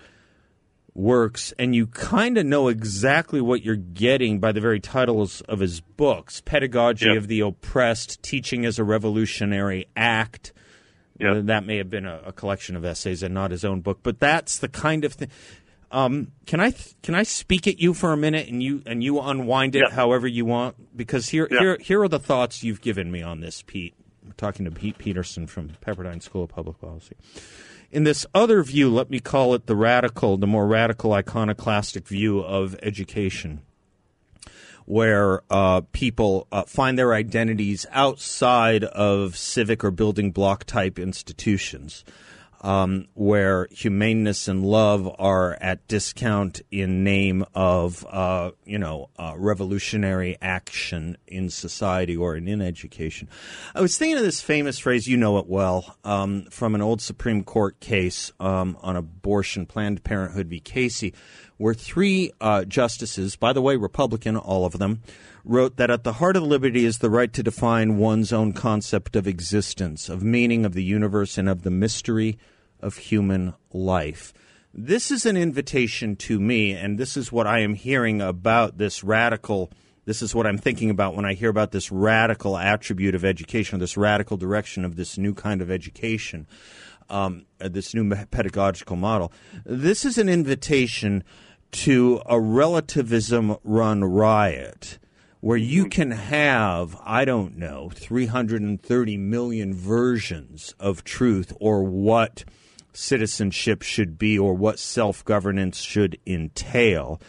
works, 0.93 1.53
and 1.57 1.73
you 1.75 1.87
kind 1.87 2.37
of 2.37 2.45
know 2.45 2.67
exactly 2.67 3.39
what 3.41 3.63
you're 3.63 3.75
getting 3.75 4.39
by 4.39 4.51
the 4.51 4.59
very 4.59 4.79
titles 4.79 5.41
of 5.41 5.59
his 5.59 5.79
books 5.81 6.41
Pedagogy 6.41 7.05
Yeah. 7.07 7.13
of 7.13 7.27
the 7.27 7.39
Oppressed, 7.41 8.21
Teaching 8.23 8.65
as 8.65 8.77
a 8.79 8.83
Revolutionary 8.83 9.87
Act. 9.95 10.53
Uh, 11.23 11.39
that 11.41 11.63
may 11.65 11.77
have 11.77 11.89
been 11.89 12.07
a, 12.07 12.19
a 12.27 12.31
collection 12.31 12.75
of 12.75 12.83
essays 12.83 13.21
and 13.21 13.31
not 13.33 13.51
his 13.51 13.63
own 13.63 13.79
book, 13.81 13.99
but 14.01 14.19
that's 14.19 14.57
the 14.57 14.67
kind 14.67 15.05
of 15.05 15.13
thing. 15.13 15.29
Um, 15.91 16.31
can 16.47 16.59
I 16.59 16.73
can 17.03 17.13
I 17.15 17.23
speak 17.23 17.67
at 17.67 17.79
you 17.79 17.93
for 17.93 18.11
a 18.13 18.17
minute 18.17 18.47
and 18.47 18.63
you 18.63 18.81
and 18.85 19.03
you 19.03 19.19
unwind 19.19 19.75
it 19.75 19.91
however 19.91 20.25
you 20.25 20.45
want? 20.45 20.97
Because 20.97 21.29
here 21.29 21.47
here 21.49 21.77
here 21.79 22.01
are 22.01 22.07
the 22.07 22.17
thoughts 22.17 22.63
you've 22.63 22.81
given 22.81 23.11
me 23.11 23.21
on 23.21 23.39
this, 23.41 23.61
Pete. 23.61 23.93
I'm 24.25 24.31
talking 24.37 24.65
to 24.65 24.71
Pete 24.71 24.97
Peterson 24.97 25.47
from 25.47 25.69
Pepperdine 25.85 26.23
School 26.23 26.43
of 26.45 26.49
Public 26.49 26.79
Policy. 26.79 27.15
In 27.91 28.05
this 28.05 28.25
other 28.33 28.63
view, 28.63 28.89
let 28.89 29.09
me 29.09 29.19
call 29.19 29.53
it 29.53 29.65
the 29.65 29.75
radical, 29.75 30.37
the 30.37 30.47
more 30.47 30.65
radical 30.65 31.11
iconoclastic 31.11 32.07
view 32.07 32.39
of 32.39 32.73
education, 32.81 33.63
where 34.85 35.41
uh, 35.49 35.81
people 35.91 36.47
uh, 36.53 36.63
find 36.63 36.97
their 36.97 37.13
identities 37.13 37.85
outside 37.91 38.85
of 38.85 39.35
civic 39.35 39.83
or 39.83 39.91
building 39.91 40.31
block 40.31 40.63
type 40.63 40.97
institutions, 40.97 42.05
um, 42.61 43.07
where 43.13 43.67
humaneness 43.71 44.47
and 44.47 44.63
love 44.63 45.13
are 45.19 45.57
at 45.59 45.87
discount 45.87 46.61
in 46.71 47.03
name 47.03 47.43
of 47.53 48.05
uh, 48.09 48.51
you 48.65 48.77
know 48.77 49.09
uh, 49.17 49.33
revolutionary 49.35 50.37
action 50.41 51.17
in 51.27 51.49
society 51.49 52.15
or 52.15 52.35
in, 52.35 52.47
in 52.47 52.61
education. 52.61 53.27
I 53.75 53.81
was 53.81 53.97
thinking 53.97 54.17
of 54.17 54.23
this 54.23 54.41
famous 54.41 54.79
phrase, 54.79 55.07
you 55.07 55.17
know 55.17 55.37
it 55.39 55.47
well, 55.47 55.97
um, 56.03 56.43
from 56.51 56.75
an 56.75 56.81
old 56.81 57.01
Supreme 57.01 57.43
Court 57.43 57.79
case 57.79 58.31
um, 58.39 58.77
on 58.81 58.95
abortion, 58.95 59.65
Planned 59.65 60.03
Parenthood 60.03 60.47
v. 60.47 60.59
Casey, 60.59 61.13
where 61.57 61.73
three 61.73 62.31
uh, 62.39 62.63
justices, 62.65 63.35
by 63.35 63.53
the 63.53 63.61
way, 63.61 63.75
Republican, 63.75 64.37
all 64.37 64.65
of 64.65 64.77
them, 64.77 65.01
wrote 65.43 65.77
that 65.77 65.91
at 65.91 66.03
the 66.03 66.13
heart 66.13 66.35
of 66.35 66.43
liberty 66.43 66.85
is 66.85 66.99
the 66.99 67.09
right 67.09 67.31
to 67.33 67.43
define 67.43 67.97
one's 67.97 68.31
own 68.31 68.53
concept 68.53 69.15
of 69.15 69.27
existence, 69.27 70.09
of 70.09 70.23
meaning 70.23 70.65
of 70.65 70.73
the 70.73 70.83
universe, 70.83 71.37
and 71.37 71.49
of 71.49 71.63
the 71.63 71.71
mystery 71.71 72.37
of 72.79 72.97
human 72.97 73.53
life. 73.73 74.33
This 74.73 75.11
is 75.11 75.25
an 75.25 75.35
invitation 75.35 76.15
to 76.17 76.39
me, 76.39 76.71
and 76.71 76.97
this 76.97 77.17
is 77.17 77.31
what 77.31 77.47
I 77.47 77.59
am 77.59 77.73
hearing 77.73 78.21
about 78.21 78.77
this 78.77 79.03
radical. 79.03 79.71
This 80.05 80.21
is 80.21 80.33
what 80.33 80.47
I'm 80.47 80.57
thinking 80.57 80.89
about 80.89 81.15
when 81.15 81.25
I 81.25 81.33
hear 81.33 81.49
about 81.49 81.71
this 81.71 81.91
radical 81.91 82.57
attribute 82.57 83.13
of 83.13 83.25
education, 83.25 83.79
this 83.79 83.97
radical 83.97 84.37
direction 84.37 84.85
of 84.85 84.95
this 84.95 85.17
new 85.17 85.33
kind 85.33 85.61
of 85.61 85.69
education, 85.69 86.47
um, 87.09 87.45
uh, 87.59 87.67
this 87.67 87.93
new 87.93 88.09
pedagogical 88.27 88.95
model. 88.95 89.33
This 89.65 90.05
is 90.05 90.17
an 90.17 90.29
invitation 90.29 91.23
to 91.71 92.21
a 92.25 92.39
relativism 92.39 93.57
run 93.63 94.03
riot 94.03 94.99
where 95.41 95.57
you 95.57 95.83
mm-hmm. 95.83 95.89
can 95.89 96.11
have, 96.11 96.95
I 97.03 97.25
don't 97.25 97.57
know, 97.57 97.89
330 97.93 99.17
million 99.17 99.73
versions 99.73 100.73
of 100.79 101.03
truth 101.03 101.51
or 101.59 101.83
what 101.83 102.45
citizenship 102.93 103.81
should 103.81 104.17
be 104.17 104.37
or 104.37 104.53
what 104.53 104.79
self 104.79 105.25
governance 105.25 105.81
should 105.81 106.17
entail. 106.25 107.19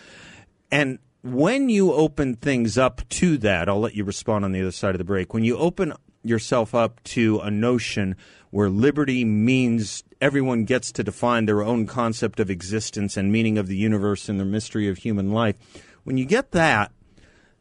And 0.71 0.99
when 1.23 1.69
you 1.69 1.93
open 1.93 2.37
things 2.37 2.77
up 2.77 3.09
to 3.09 3.39
that, 3.39 3.69
I'll 3.69 3.81
let 3.81 3.95
you 3.95 4.05
respond 4.05 4.45
on 4.45 4.53
the 4.53 4.61
other 4.61 4.73
side 4.73 4.95
of 4.95 4.99
the 4.99 5.05
break. 5.05 5.33
When 5.33 5.45
you 5.45 5.57
open 5.57 5.93
yourself 6.25 6.75
up 6.75 7.03
to 7.03 7.41
a 7.41 7.51
notion 7.51 8.17
where 8.51 8.69
liberty 8.69 9.25
means 9.25 10.05
everyone 10.21 10.65
gets 10.65 10.93
to 10.93 11.03
define 11.03 11.47
their 11.47 11.63
own 11.63 11.87
concept 11.87 12.39
of 12.39 12.51
existence 12.51 13.17
and 13.17 13.33
meaning 13.33 13.57
of 13.57 13.67
the 13.67 13.77
universe 13.77 14.29
and 14.29 14.39
the 14.39 14.45
mystery 14.45 14.89
of 14.89 14.99
human 14.99 15.31
life, 15.31 15.57
when 16.05 16.19
you 16.19 16.25
get 16.25 16.51
that, 16.53 16.93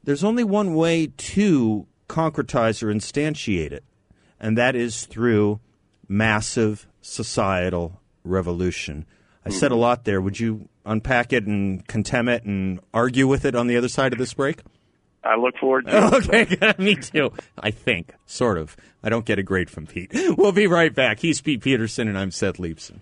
there's 0.04 0.24
only 0.24 0.44
one 0.44 0.74
way 0.74 1.08
to 1.08 1.88
concretize 2.08 2.84
or 2.84 2.88
instantiate 2.88 3.72
it, 3.72 3.84
and 4.40 4.58
that 4.58 4.76
is 4.76 5.06
through 5.06 5.60
massive 6.08 6.88
societal 7.02 8.02
revolution. 8.24 9.06
I 9.46 9.50
said 9.50 9.72
a 9.72 9.74
mm-hmm. 9.74 9.82
lot 9.82 10.06
there. 10.06 10.22
Would 10.22 10.40
you 10.40 10.70
unpack 10.86 11.34
it 11.34 11.46
and 11.46 11.88
contemn 11.88 12.30
it 12.30 12.44
and 12.44 12.80
argue 12.94 13.28
with 13.28 13.46
it 13.46 13.56
on 13.56 13.68
the 13.68 13.78
other 13.78 13.90
side 13.90 14.14
of 14.14 14.20
this 14.20 14.34
break? 14.34 14.62
I 15.24 15.36
look 15.36 15.58
forward 15.58 15.86
to 15.86 15.98
it. 15.98 16.14
Okay, 16.30 16.74
me 16.84 16.96
too. 16.96 17.32
I 17.60 17.72
think, 17.72 18.14
sort 18.26 18.58
of. 18.58 18.76
I 19.04 19.10
don't 19.10 19.26
get 19.26 19.40
a 19.40 19.44
grade 19.44 19.70
from 19.70 19.88
Pete. 19.88 20.12
We'll 20.38 20.52
be 20.52 20.68
right 20.68 20.94
back. 20.94 21.20
He's 21.20 21.42
Pete 21.42 21.62
Peterson, 21.62 22.08
and 22.08 22.18
I'm 22.18 22.32
Seth 22.32 22.58
Leibsohn. 22.58 23.02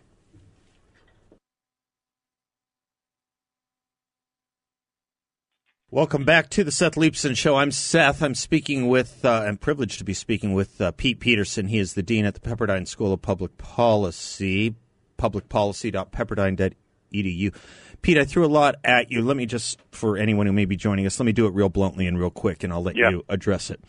Welcome 5.92 6.24
back 6.24 6.50
to 6.52 6.64
the 6.64 6.72
Seth 6.72 6.94
Leibsohn 6.96 7.36
Show. 7.36 7.56
I'm 7.56 7.72
Seth. 7.72 8.22
I'm 8.22 8.36
speaking 8.36 8.90
with, 8.90 9.26
uh, 9.26 9.44
I'm 9.48 9.58
privileged 9.58 9.98
to 9.98 10.04
be 10.04 10.14
speaking 10.14 10.54
with 10.54 10.80
uh, 10.80 10.92
Pete 10.92 11.20
Peterson. 11.20 11.68
He 11.68 11.80
is 11.80 11.96
the 11.96 12.04
Dean 12.04 12.26
at 12.26 12.36
the 12.36 12.40
Pepperdine 12.42 12.88
School 12.88 13.12
of 13.12 13.24
Public 13.24 13.58
Policy, 13.58 14.76
publicpolicy.pepperdine.edu. 15.18 17.56
Pete, 18.04 18.18
I 18.20 18.24
threw 18.24 18.46
a 18.46 18.48
lot 18.48 18.76
at 18.84 19.12
you. 19.12 19.24
Let 19.24 19.36
me 19.36 19.48
just, 19.48 19.80
for 19.92 20.16
anyone 20.16 20.46
who 20.46 20.54
may 20.54 20.66
be 20.66 20.76
joining 20.78 21.08
us, 21.08 21.20
let 21.20 21.26
me 21.26 21.32
do 21.32 21.48
it 21.48 21.56
real 21.56 21.70
bluntly 21.70 22.06
and 22.06 22.20
real 22.20 22.30
quick, 22.30 22.64
and 22.64 22.72
I'll 22.72 22.84
let 22.84 22.96
Yeah. 22.96 23.10
you 23.10 23.26
address 23.28 23.72
it. 23.72 23.82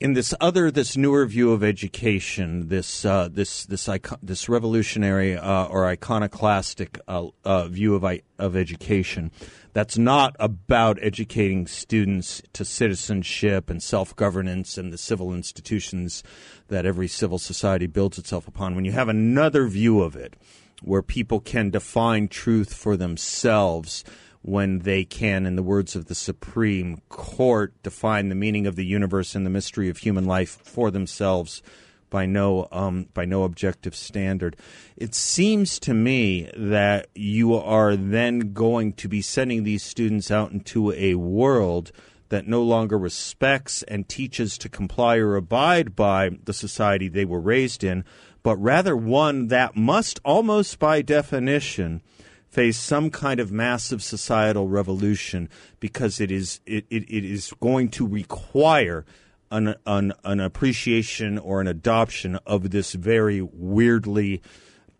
In 0.00 0.12
this 0.12 0.32
other, 0.40 0.70
this 0.70 0.96
newer 0.98 1.24
view 1.26 1.50
of 1.52 1.64
education, 1.64 2.68
this 2.68 3.04
uh, 3.04 3.28
this 3.32 3.66
this 3.66 3.88
icon, 3.88 4.18
this 4.22 4.48
revolutionary 4.48 5.36
uh, 5.36 5.64
or 5.64 5.86
iconoclastic 5.86 7.00
uh, 7.08 7.26
uh, 7.44 7.66
view 7.66 7.96
of 7.96 8.04
I- 8.04 8.22
of 8.38 8.54
education, 8.54 9.32
that's 9.72 9.98
not 9.98 10.34
about 10.38 10.98
educating 11.00 11.66
students 11.66 12.42
to 12.52 12.64
citizenship 12.64 13.70
and 13.70 13.82
self 13.82 14.14
governance 14.16 14.78
and 14.78 14.92
the 14.92 14.98
civil 14.98 15.34
institutions 15.34 16.22
that 16.68 16.86
every 16.86 17.08
civil 17.08 17.38
society 17.38 17.86
builds 17.86 18.18
itself 18.18 18.48
upon. 18.48 18.74
When 18.74 18.84
you 18.84 18.92
have 18.92 19.08
another 19.08 19.66
view 19.66 20.02
of 20.02 20.16
it, 20.16 20.34
where 20.82 21.02
people 21.02 21.40
can 21.40 21.70
define 21.70 22.28
truth 22.28 22.74
for 22.74 22.96
themselves 22.96 24.04
when 24.42 24.80
they 24.80 25.04
can, 25.04 25.46
in 25.46 25.56
the 25.56 25.62
words 25.62 25.96
of 25.96 26.06
the 26.06 26.14
Supreme 26.14 27.02
Court, 27.08 27.74
define 27.82 28.28
the 28.28 28.34
meaning 28.34 28.66
of 28.66 28.76
the 28.76 28.86
universe 28.86 29.34
and 29.34 29.44
the 29.44 29.50
mystery 29.50 29.88
of 29.88 29.98
human 29.98 30.24
life 30.24 30.58
for 30.62 30.90
themselves 30.90 31.62
by 32.10 32.26
no 32.26 32.68
um, 32.72 33.06
by 33.14 33.24
no 33.24 33.44
objective 33.44 33.94
standard. 33.94 34.56
It 34.96 35.14
seems 35.14 35.78
to 35.80 35.94
me 35.94 36.50
that 36.56 37.08
you 37.14 37.54
are 37.54 37.96
then 37.96 38.52
going 38.52 38.92
to 38.94 39.08
be 39.08 39.22
sending 39.22 39.64
these 39.64 39.82
students 39.82 40.30
out 40.30 40.52
into 40.52 40.92
a 40.92 41.14
world 41.14 41.92
that 42.28 42.46
no 42.46 42.62
longer 42.62 42.98
respects 42.98 43.82
and 43.84 44.08
teaches 44.08 44.58
to 44.58 44.68
comply 44.68 45.16
or 45.16 45.36
abide 45.36 45.96
by 45.96 46.30
the 46.44 46.52
society 46.52 47.08
they 47.08 47.24
were 47.24 47.40
raised 47.40 47.82
in, 47.82 48.04
but 48.42 48.56
rather 48.56 48.96
one 48.96 49.48
that 49.48 49.76
must, 49.76 50.20
almost 50.24 50.78
by 50.78 51.00
definition, 51.00 52.02
face 52.48 52.78
some 52.78 53.10
kind 53.10 53.40
of 53.40 53.52
massive 53.52 54.02
societal 54.02 54.68
revolution 54.68 55.48
because 55.80 56.20
it 56.20 56.30
is 56.30 56.60
it, 56.66 56.84
it, 56.90 57.04
it 57.04 57.24
is 57.24 57.52
going 57.60 57.88
to 57.88 58.06
require 58.06 59.04
an, 59.50 59.74
an 59.86 60.12
an 60.24 60.40
appreciation 60.40 61.38
or 61.38 61.60
an 61.60 61.66
adoption 61.66 62.36
of 62.46 62.70
this 62.70 62.92
very 62.92 63.40
weirdly 63.40 64.42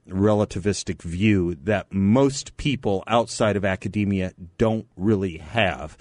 relativistic 0.09 1.03
view 1.03 1.55
that 1.55 1.93
most 1.93 2.57
people 2.57 3.05
outside 3.07 3.57
of 3.57 3.65
academia 3.65 4.33
don't 4.57 4.87
really 4.97 5.39
have 5.39 5.97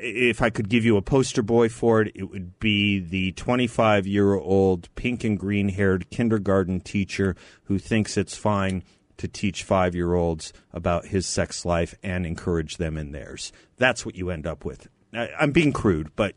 if 0.00 0.42
I 0.42 0.50
could 0.50 0.68
give 0.68 0.84
you 0.84 0.96
a 0.96 1.02
poster 1.02 1.42
boy 1.42 1.68
for 1.68 2.02
it, 2.02 2.12
it 2.14 2.24
would 2.24 2.58
be 2.58 2.98
the 2.98 3.32
25 3.32 4.06
year 4.06 4.34
old 4.34 4.92
pink 4.94 5.24
and 5.24 5.38
green 5.38 5.68
haired 5.68 6.10
kindergarten 6.10 6.80
teacher 6.80 7.36
who 7.64 7.78
thinks 7.78 8.16
it's 8.16 8.36
fine 8.36 8.82
to 9.16 9.28
teach 9.28 9.62
five 9.62 9.94
year 9.94 10.14
olds 10.14 10.52
about 10.72 11.06
his 11.06 11.26
sex 11.26 11.64
life 11.64 11.94
and 12.02 12.26
encourage 12.26 12.76
them 12.76 12.96
in 12.96 13.12
theirs. 13.12 13.52
That's 13.76 14.04
what 14.04 14.16
you 14.16 14.30
end 14.30 14.46
up 14.46 14.64
with. 14.64 14.88
I'm 15.12 15.52
being 15.52 15.72
crude, 15.72 16.10
but 16.16 16.34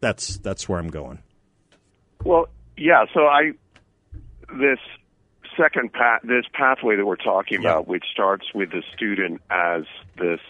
that's 0.00 0.38
that's 0.38 0.68
where 0.68 0.78
I'm 0.78 0.88
going. 0.88 1.18
Well, 2.24 2.48
yeah. 2.76 3.04
So 3.14 3.20
I 3.26 3.52
this 4.58 4.78
second 5.56 5.92
path, 5.92 6.20
this 6.22 6.44
pathway 6.52 6.96
that 6.96 7.04
we're 7.06 7.16
talking 7.16 7.62
Yeah. 7.62 7.70
about, 7.72 7.88
which 7.88 8.04
starts 8.12 8.46
with 8.54 8.70
the 8.70 8.82
student 8.94 9.40
as 9.50 9.84
this 10.16 10.40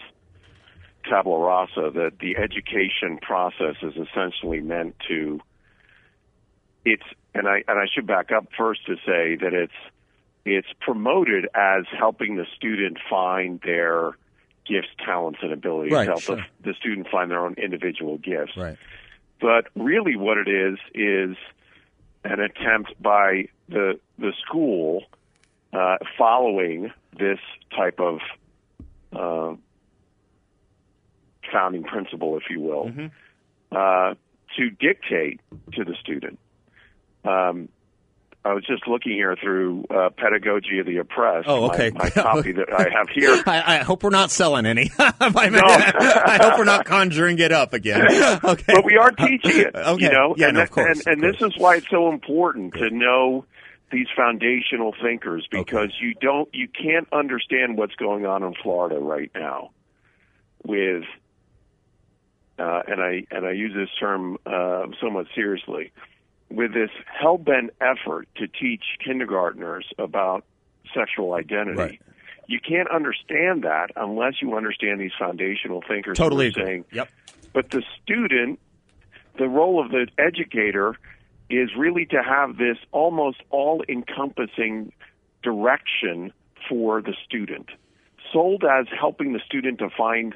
tabula 1.09 1.39
rasa, 1.39 1.91
that 1.95 2.19
the 2.19 2.37
education 2.37 3.17
process 3.21 3.75
is 3.81 3.93
essentially 3.95 4.61
meant 4.61 4.95
to. 5.07 5.39
It's 6.85 7.03
and 7.33 7.47
I 7.47 7.63
and 7.67 7.79
I 7.79 7.85
should 7.93 8.07
back 8.07 8.31
up 8.31 8.47
first 8.57 8.85
to 8.85 8.95
say 9.05 9.35
that 9.35 9.53
it's 9.53 9.73
it's 10.45 10.67
promoted 10.79 11.45
as 11.53 11.85
helping 11.97 12.37
the 12.37 12.45
student 12.55 12.97
find 13.09 13.59
their 13.61 14.11
gifts, 14.65 14.87
talents, 15.05 15.39
and 15.41 15.51
abilities. 15.51 15.91
Right, 15.91 16.07
help 16.07 16.21
sure. 16.21 16.37
the, 16.37 16.71
the 16.71 16.73
student 16.75 17.07
find 17.11 17.29
their 17.29 17.43
own 17.45 17.55
individual 17.55 18.17
gifts. 18.17 18.55
Right. 18.55 18.77
But 19.41 19.67
really, 19.75 20.15
what 20.15 20.37
it 20.37 20.47
is 20.47 20.77
is 20.93 21.37
an 22.23 22.39
attempt 22.39 23.01
by 23.01 23.45
the 23.69 23.99
the 24.17 24.33
school 24.45 25.03
uh, 25.73 25.97
following 26.17 26.91
this 27.17 27.39
type 27.75 27.99
of 27.99 28.19
uh, 29.13 29.55
founding 31.51 31.83
principle, 31.83 32.37
if 32.37 32.43
you 32.49 32.59
will, 32.59 32.85
Mm-hmm. 32.85 33.07
uh, 33.71 34.15
to 34.57 34.69
dictate 34.71 35.39
to 35.73 35.83
the 35.83 35.95
student. 36.01 36.39
Um, 37.23 37.69
I 38.45 38.53
was 38.53 38.65
just 38.65 38.87
looking 38.87 39.11
here 39.11 39.35
through 39.35 39.85
uh, 39.89 40.09
Pedagogy 40.15 40.79
of 40.79 40.85
the 40.85 40.97
Oppressed. 40.97 41.47
Oh, 41.49 41.69
okay. 41.71 41.91
My, 41.93 42.09
copy 42.09 42.53
that 42.53 42.73
I 42.73 42.89
have 42.89 43.09
here. 43.09 43.43
I, 43.45 43.79
I 43.79 43.83
hope 43.83 44.01
we're 44.01 44.11
not 44.11 44.31
selling 44.31 44.65
any. 44.65 44.89
I 44.99 46.39
hope 46.41 46.57
we're 46.57 46.63
not 46.63 46.85
conjuring 46.85 47.37
it 47.39 47.51
up 47.51 47.73
again. 47.73 48.07
Okay. 48.43 48.73
but 48.73 48.85
we 48.85 48.97
are 48.97 49.11
teaching 49.11 49.59
it. 49.59 49.75
Okay. 49.75 50.05
You 50.05 50.11
know, 50.11 50.35
Yeah, 50.37 50.47
and, 50.47 50.57
no, 50.57 50.63
of 50.63 50.71
course, 50.71 51.05
and, 51.05 51.17
and 51.17 51.25
of 51.25 51.33
this 51.33 51.47
is 51.47 51.57
why 51.57 51.75
it's 51.75 51.89
so 51.89 52.09
important 52.09 52.73
to 52.75 52.89
know 52.89 53.45
these 53.91 54.07
foundational 54.15 54.95
thinkers 55.03 55.45
because 55.51 55.91
you 55.99 56.13
don't, 56.21 56.47
you 56.53 56.67
can't 56.67 57.07
understand 57.11 57.77
what's 57.77 57.95
going 57.95 58.25
on 58.25 58.43
in 58.43 58.53
Florida 58.63 58.99
right 58.99 59.31
now 59.35 59.71
with, 60.63 61.03
uh, 62.57 62.81
and 62.87 63.01
I 63.01 63.25
and 63.31 63.45
I 63.45 63.51
use 63.51 63.73
this 63.73 63.89
term 63.99 64.37
uh, 64.45 64.85
somewhat 65.01 65.27
seriously, 65.33 65.91
with 66.49 66.73
this 66.73 66.89
hell 67.05 67.37
bent 67.37 67.71
effort 67.79 68.27
to 68.37 68.47
teach 68.47 68.83
kindergartners 69.03 69.85
about 69.97 70.43
sexual 70.93 71.33
identity. 71.33 71.77
Right. 71.77 72.01
You 72.47 72.59
can't 72.59 72.89
understand 72.89 73.63
that 73.63 73.91
unless 73.95 74.41
you 74.41 74.55
understand 74.55 74.99
these 74.99 75.11
foundational 75.17 75.83
thinkers. 75.87 76.17
Totally 76.17 76.47
agree. 76.47 76.63
saying 76.63 76.85
Yep. 76.91 77.09
but 77.53 77.69
the 77.69 77.83
student, 78.01 78.59
the 79.37 79.47
role 79.47 79.83
of 79.83 79.91
the 79.91 80.07
educator 80.17 80.95
is 81.49 81.69
really 81.77 82.05
to 82.07 82.21
have 82.23 82.57
this 82.57 82.77
almost 82.91 83.37
all 83.49 83.83
encompassing 83.87 84.91
direction 85.43 86.33
for 86.67 87.01
the 87.01 87.13
student, 87.25 87.69
sold 88.33 88.63
as 88.63 88.87
helping 88.99 89.33
the 89.33 89.39
student 89.45 89.79
to 89.79 89.89
find 89.89 90.35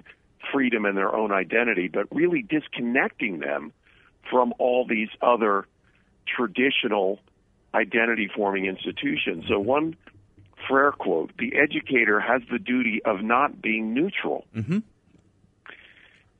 freedom 0.51 0.85
in 0.85 0.95
their 0.95 1.15
own 1.15 1.31
identity, 1.31 1.87
but 1.87 2.07
really 2.11 2.41
disconnecting 2.41 3.39
them 3.39 3.71
from 4.29 4.53
all 4.57 4.85
these 4.87 5.09
other 5.21 5.65
traditional 6.25 7.19
identity 7.73 8.29
forming 8.33 8.65
institutions. 8.65 9.45
So, 9.47 9.59
one 9.59 9.95
Freire 10.67 10.91
quote 10.91 11.31
the 11.37 11.53
educator 11.55 12.19
has 12.19 12.41
the 12.51 12.59
duty 12.59 13.01
of 13.03 13.21
not 13.21 13.61
being 13.61 13.93
neutral. 13.93 14.45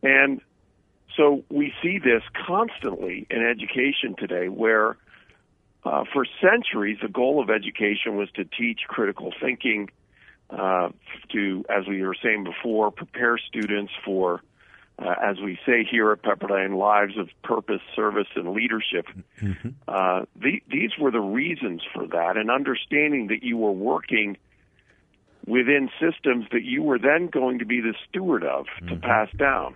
And 0.02 0.42
so 1.16 1.44
we 1.50 1.74
see 1.82 2.00
this 2.00 2.24
constantly 2.46 3.26
in 3.30 3.46
education 3.46 4.16
today, 4.18 4.50
where 4.50 4.98
uh, 5.86 6.04
for 6.12 6.26
centuries 6.42 6.98
the 7.02 7.08
goal 7.08 7.42
of 7.42 7.50
education 7.50 8.18
was 8.18 8.30
to 8.36 8.46
teach 8.46 8.82
critical 8.88 9.34
thinking, 9.42 9.90
uh, 10.50 10.90
to, 11.32 11.66
as 11.70 11.88
we 11.88 12.02
were 12.04 12.16
saying 12.22 12.44
before, 12.44 12.92
prepare 12.92 13.38
students 13.38 13.92
for, 14.04 14.42
uh, 15.00 15.16
as 15.24 15.38
we 15.44 15.58
say 15.66 15.84
here 15.90 16.12
at 16.12 16.22
Pepperdine, 16.22 16.78
lives 16.78 17.18
of 17.18 17.30
purpose, 17.44 17.82
service, 17.96 18.28
and 18.36 18.54
leadership. 18.54 19.08
Uh, 19.88 20.26
the, 20.36 20.62
these 20.72 20.92
were 21.00 21.12
the 21.12 21.20
reasons 21.20 21.82
for 21.94 22.08
that, 22.08 22.38
and 22.38 22.50
understanding 22.52 23.28
that 23.28 23.44
you 23.44 23.58
were 23.58 23.72
working 23.72 24.38
within 25.46 25.90
systems 26.00 26.46
that 26.52 26.64
you 26.64 26.82
were 26.82 26.98
then 26.98 27.28
going 27.28 27.60
to 27.60 27.66
be 27.66 27.82
the 27.82 27.94
steward 28.08 28.44
of 28.44 28.66
to 28.88 28.96
pass 28.96 29.28
down. 29.38 29.76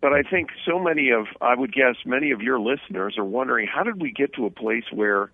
But 0.00 0.12
I 0.12 0.22
think 0.22 0.50
so 0.66 0.78
many 0.78 1.10
of, 1.10 1.26
I 1.40 1.54
would 1.54 1.72
guess, 1.72 1.96
many 2.04 2.30
of 2.32 2.42
your 2.42 2.60
listeners 2.60 3.16
are 3.16 3.24
wondering 3.24 3.66
how 3.66 3.82
did 3.82 4.02
we 4.02 4.10
get 4.12 4.34
to 4.34 4.44
a 4.44 4.50
place 4.50 4.84
where 4.92 5.30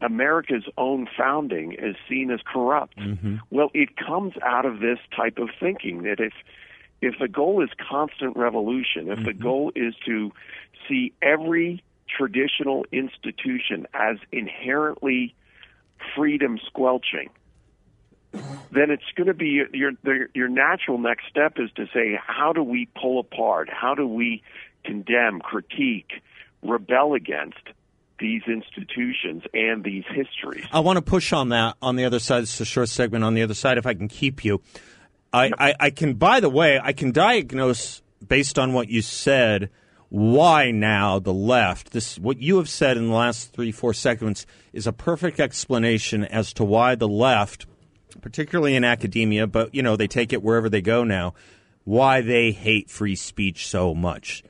America's 0.00 0.64
own 0.78 1.06
founding 1.18 1.72
is 1.72 1.96
seen 2.08 2.30
as 2.30 2.40
corrupt? 2.50 2.96
Well, 3.50 3.68
it 3.74 3.90
comes 3.98 4.32
out 4.42 4.64
of 4.64 4.80
this 4.80 4.98
type 5.14 5.36
of 5.36 5.50
thinking 5.60 6.04
that 6.04 6.18
if 6.18 6.32
if 7.00 7.14
the 7.18 7.28
goal 7.28 7.62
is 7.62 7.70
constant 7.88 8.36
revolution, 8.36 9.10
if 9.10 9.24
the 9.24 9.30
mm-hmm. 9.30 9.42
goal 9.42 9.72
is 9.74 9.94
to 10.06 10.32
see 10.88 11.12
every 11.22 11.82
traditional 12.08 12.84
institution 12.92 13.86
as 13.94 14.16
inherently 14.32 15.34
freedom 16.14 16.58
squelching, 16.66 17.30
then 18.32 18.90
it's 18.90 19.04
going 19.16 19.26
to 19.26 19.34
be 19.34 19.62
your 19.72 19.92
your 20.34 20.48
natural 20.48 20.98
next 20.98 21.24
step 21.28 21.54
is 21.56 21.70
to 21.76 21.86
say 21.92 22.18
how 22.24 22.52
do 22.52 22.62
we 22.62 22.88
pull 23.00 23.18
apart 23.18 23.68
how 23.68 23.94
do 23.94 24.06
we 24.06 24.42
condemn 24.84 25.40
critique 25.40 26.22
rebel 26.62 27.14
against 27.14 27.58
these 28.20 28.42
institutions 28.46 29.42
and 29.52 29.82
these 29.82 30.04
histories 30.14 30.64
I 30.72 30.78
want 30.80 30.96
to 30.98 31.02
push 31.02 31.32
on 31.32 31.48
that 31.48 31.76
on 31.82 31.96
the 31.96 32.04
other 32.04 32.20
side. 32.20 32.44
It's 32.44 32.60
a 32.60 32.64
short 32.64 32.88
segment 32.88 33.24
on 33.24 33.34
the 33.34 33.42
other 33.42 33.54
side 33.54 33.78
if 33.78 33.86
I 33.86 33.94
can 33.94 34.08
keep 34.08 34.44
you. 34.44 34.60
I, 35.32 35.50
I, 35.58 35.74
I 35.78 35.90
can, 35.90 36.14
by 36.14 36.40
the 36.40 36.50
way, 36.50 36.80
I 36.82 36.92
can 36.92 37.12
diagnose 37.12 38.02
based 38.26 38.58
on 38.58 38.72
what 38.72 38.88
you 38.88 39.02
said, 39.02 39.70
why 40.08 40.70
now 40.72 41.18
the 41.18 41.32
left? 41.32 41.92
This 41.92 42.18
what 42.18 42.38
you 42.38 42.56
have 42.56 42.68
said 42.68 42.96
in 42.96 43.08
the 43.08 43.14
last 43.14 43.52
three 43.52 43.72
four 43.72 43.94
seconds 43.94 44.44
is 44.72 44.86
a 44.86 44.92
perfect 44.92 45.38
explanation 45.38 46.24
as 46.24 46.52
to 46.54 46.64
why 46.64 46.96
the 46.96 47.08
left, 47.08 47.66
particularly 48.20 48.74
in 48.74 48.82
academia, 48.82 49.46
but 49.46 49.72
you 49.74 49.82
know 49.82 49.96
they 49.96 50.08
take 50.08 50.32
it 50.32 50.42
wherever 50.42 50.68
they 50.68 50.82
go 50.82 51.04
now, 51.04 51.34
why 51.84 52.20
they 52.20 52.50
hate 52.50 52.90
free 52.90 53.14
speech 53.14 53.68
so 53.68 53.94
much. 53.94 54.42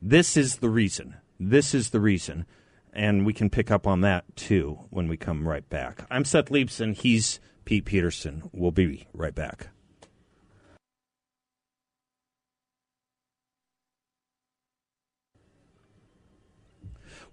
This 0.00 0.36
is 0.36 0.58
the 0.58 0.70
reason. 0.70 1.16
This 1.40 1.74
is 1.74 1.90
the 1.90 2.00
reason. 2.00 2.46
And 2.92 3.26
we 3.26 3.32
can 3.32 3.50
pick 3.50 3.70
up 3.70 3.86
on 3.86 4.00
that 4.02 4.24
too 4.36 4.86
when 4.90 5.08
we 5.08 5.16
come 5.16 5.46
right 5.46 5.68
back. 5.68 6.06
I'm 6.10 6.24
Seth 6.24 6.46
Leibsohn. 6.46 6.94
He's 6.94 7.38
Pete 7.64 7.84
Peterson. 7.84 8.48
We'll 8.52 8.70
be 8.70 9.06
right 9.12 9.34
back. 9.34 9.68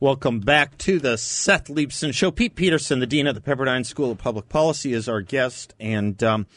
Welcome 0.01 0.41
back 0.41 0.77
to 0.79 0.99
the 0.99 1.17
Seth 1.17 1.67
Leibsohn 1.69 2.13
Show. 2.13 2.29
Pete 2.29 2.55
Peterson, 2.55 2.99
the 2.99 3.07
Dean 3.07 3.27
of 3.27 3.35
the 3.35 3.39
Pepperdine 3.39 3.85
School 3.85 4.11
of 4.11 4.17
Public 4.17 4.49
Policy, 4.49 4.91
is 4.91 5.07
our 5.07 5.21
guest. 5.21 5.73
And 5.79 6.21
um, 6.21 6.47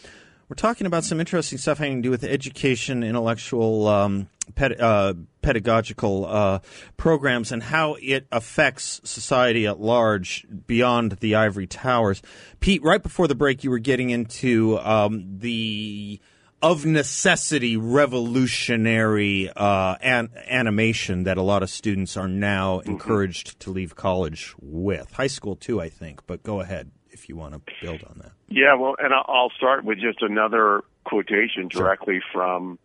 we're 0.48 0.56
talking 0.56 0.88
about 0.88 1.04
some 1.04 1.20
interesting 1.20 1.56
stuff 1.56 1.78
having 1.78 2.02
to 2.02 2.06
do 2.08 2.10
with 2.10 2.24
education, 2.24 3.04
intellectual, 3.04 3.86
um, 3.86 4.28
ped- 4.56 4.80
uh, 4.80 5.14
pedagogical 5.40 6.26
uh, 6.26 6.58
programs, 6.96 7.52
and 7.52 7.62
how 7.62 7.96
it 8.02 8.26
affects 8.32 9.00
society 9.04 9.68
at 9.68 9.78
large 9.78 10.44
beyond 10.66 11.12
the 11.20 11.36
ivory 11.36 11.68
towers. 11.68 12.20
Pete, 12.58 12.82
right 12.82 13.04
before 13.04 13.28
the 13.28 13.36
break, 13.36 13.62
you 13.62 13.70
were 13.70 13.78
getting 13.78 14.10
into 14.10 14.80
um, 14.80 15.38
the 15.38 16.20
of 16.60 16.84
necessity 16.84 17.76
revolutionary 17.76 19.50
uh, 19.54 19.96
an- 20.00 20.30
animation 20.46 21.24
that 21.24 21.38
a 21.38 21.42
lot 21.42 21.62
of 21.62 21.70
students 21.70 22.16
are 22.16 22.28
now 22.28 22.78
mm-hmm. 22.78 22.90
encouraged 22.92 23.60
to 23.60 23.70
leave 23.70 23.94
college 23.94 24.54
with. 24.60 25.12
High 25.12 25.28
school, 25.28 25.56
too, 25.56 25.80
I 25.80 25.88
think, 25.88 26.26
but 26.26 26.42
go 26.42 26.60
ahead 26.60 26.90
if 27.10 27.28
you 27.28 27.36
want 27.36 27.54
to 27.54 27.74
build 27.82 28.02
on 28.04 28.18
that. 28.22 28.32
Yeah, 28.48 28.74
well, 28.74 28.96
and 28.98 29.12
I'll 29.14 29.52
start 29.56 29.84
with 29.84 29.98
just 29.98 30.22
another 30.22 30.82
quotation 31.04 31.68
directly 31.68 32.20
sure. 32.32 32.42
from 32.42 32.78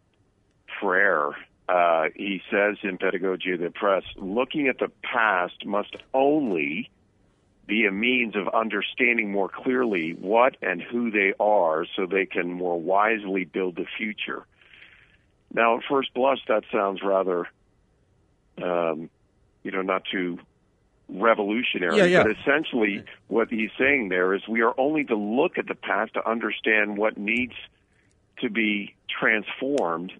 Freire. 0.80 1.32
Uh, 1.68 2.06
he 2.16 2.42
says 2.52 2.78
in 2.84 2.98
Pedagogy 2.98 3.52
of 3.52 3.60
the 3.60 3.68
Oppressed, 3.68 4.18
looking 4.18 4.68
at 4.68 4.80
the 4.80 4.92
past 5.02 5.66
must 5.66 5.96
only 6.14 6.90
be 7.66 7.86
a 7.86 7.92
means 7.92 8.36
of 8.36 8.48
understanding 8.54 9.32
more 9.32 9.50
clearly 9.50 10.12
what 10.20 10.58
and 10.62 10.82
who 10.82 11.12
they 11.12 11.34
are 11.40 11.86
so 11.96 12.06
they 12.06 12.26
can 12.26 12.52
more 12.52 12.80
wisely 12.80 13.46
build 13.46 13.76
the 13.76 13.86
future. 13.98 14.46
Now, 15.54 15.78
at 15.78 15.84
first 15.90 16.14
blush, 16.14 16.40
that 16.48 16.64
sounds 16.72 17.02
rather, 17.04 17.48
um, 18.62 19.10
you 19.64 19.72
know, 19.72 19.82
not 19.82 20.04
too 20.12 20.40
revolutionary. 21.08 21.98
Yeah, 21.98 22.06
yeah. 22.06 22.24
But 22.24 22.38
essentially, 22.38 23.04
what 23.28 23.50
he's 23.50 23.70
saying 23.78 24.10
there 24.10 24.34
is 24.34 24.48
we 24.48 24.62
are 24.62 24.74
only 24.78 25.04
to 25.06 25.16
look 25.16 25.58
at 25.58 25.68
the 25.68 25.76
past 25.76 26.16
to 26.16 26.28
understand 26.28 26.98
what 26.98 27.18
needs 27.18 27.54
to 28.42 28.50
be 28.50 28.96
transformed 29.08 30.12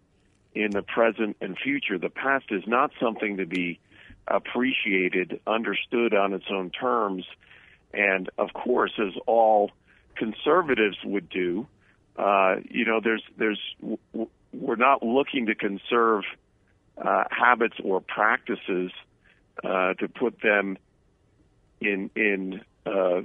in 0.54 0.72
the 0.72 0.84
present 0.84 1.36
and 1.42 1.58
future. 1.58 1.98
The 1.98 2.10
past 2.10 2.46
is 2.52 2.64
not 2.68 2.92
something 3.02 3.38
to 3.38 3.46
be 3.46 3.80
appreciated, 4.28 5.40
understood 5.46 6.14
on 6.14 6.34
its 6.34 6.46
own 6.50 6.70
terms, 6.70 7.26
and 7.94 8.30
of 8.38 8.54
course, 8.54 8.94
as 9.00 9.14
all 9.28 9.72
conservatives 10.16 10.98
would 11.04 11.30
do, 11.30 11.68
uh, 12.18 12.56
you 12.70 12.86
know, 12.86 13.00
there's 13.04 13.24
there's 13.38 13.60
we're 14.54 14.76
not 14.76 15.04
looking 15.04 15.48
to 15.48 15.56
conserve 15.56 16.24
uh, 16.98 17.24
habits 17.32 17.76
or 17.84 18.02
practices 18.02 18.92
uh, 19.64 19.94
to 19.96 20.08
put 20.08 20.40
them 20.42 20.78
in 21.82 22.10
in 22.16 22.62
uh, 22.86 23.22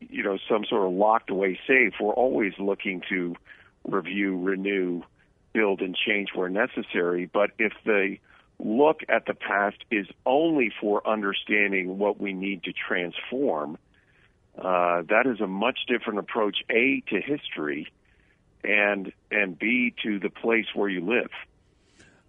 you 0.00 0.22
know 0.22 0.38
some 0.48 0.64
sort 0.64 0.86
of 0.86 0.92
locked 0.92 1.30
away 1.30 1.58
safe. 1.66 1.94
We're 2.00 2.12
always 2.12 2.52
looking 2.58 3.02
to 3.08 3.34
review, 3.84 4.38
renew, 4.38 5.02
build, 5.52 5.80
and 5.80 5.96
change 5.96 6.28
where 6.34 6.48
necessary. 6.48 7.26
But 7.26 7.50
if 7.58 7.72
the 7.84 8.18
look 8.64 9.00
at 9.08 9.26
the 9.26 9.34
past 9.34 9.76
is 9.90 10.06
only 10.26 10.72
for 10.80 11.06
understanding 11.06 11.98
what 11.98 12.20
we 12.20 12.32
need 12.32 12.62
to 12.64 12.72
transform, 12.72 13.78
uh, 14.58 15.02
that 15.08 15.26
is 15.26 15.40
a 15.40 15.46
much 15.46 15.80
different 15.86 16.18
approach. 16.18 16.58
A 16.70 17.02
to 17.08 17.20
history, 17.20 17.90
and 18.64 19.12
and 19.30 19.58
B 19.58 19.94
to 20.02 20.18
the 20.18 20.30
place 20.30 20.66
where 20.74 20.88
you 20.88 21.04
live. 21.04 21.30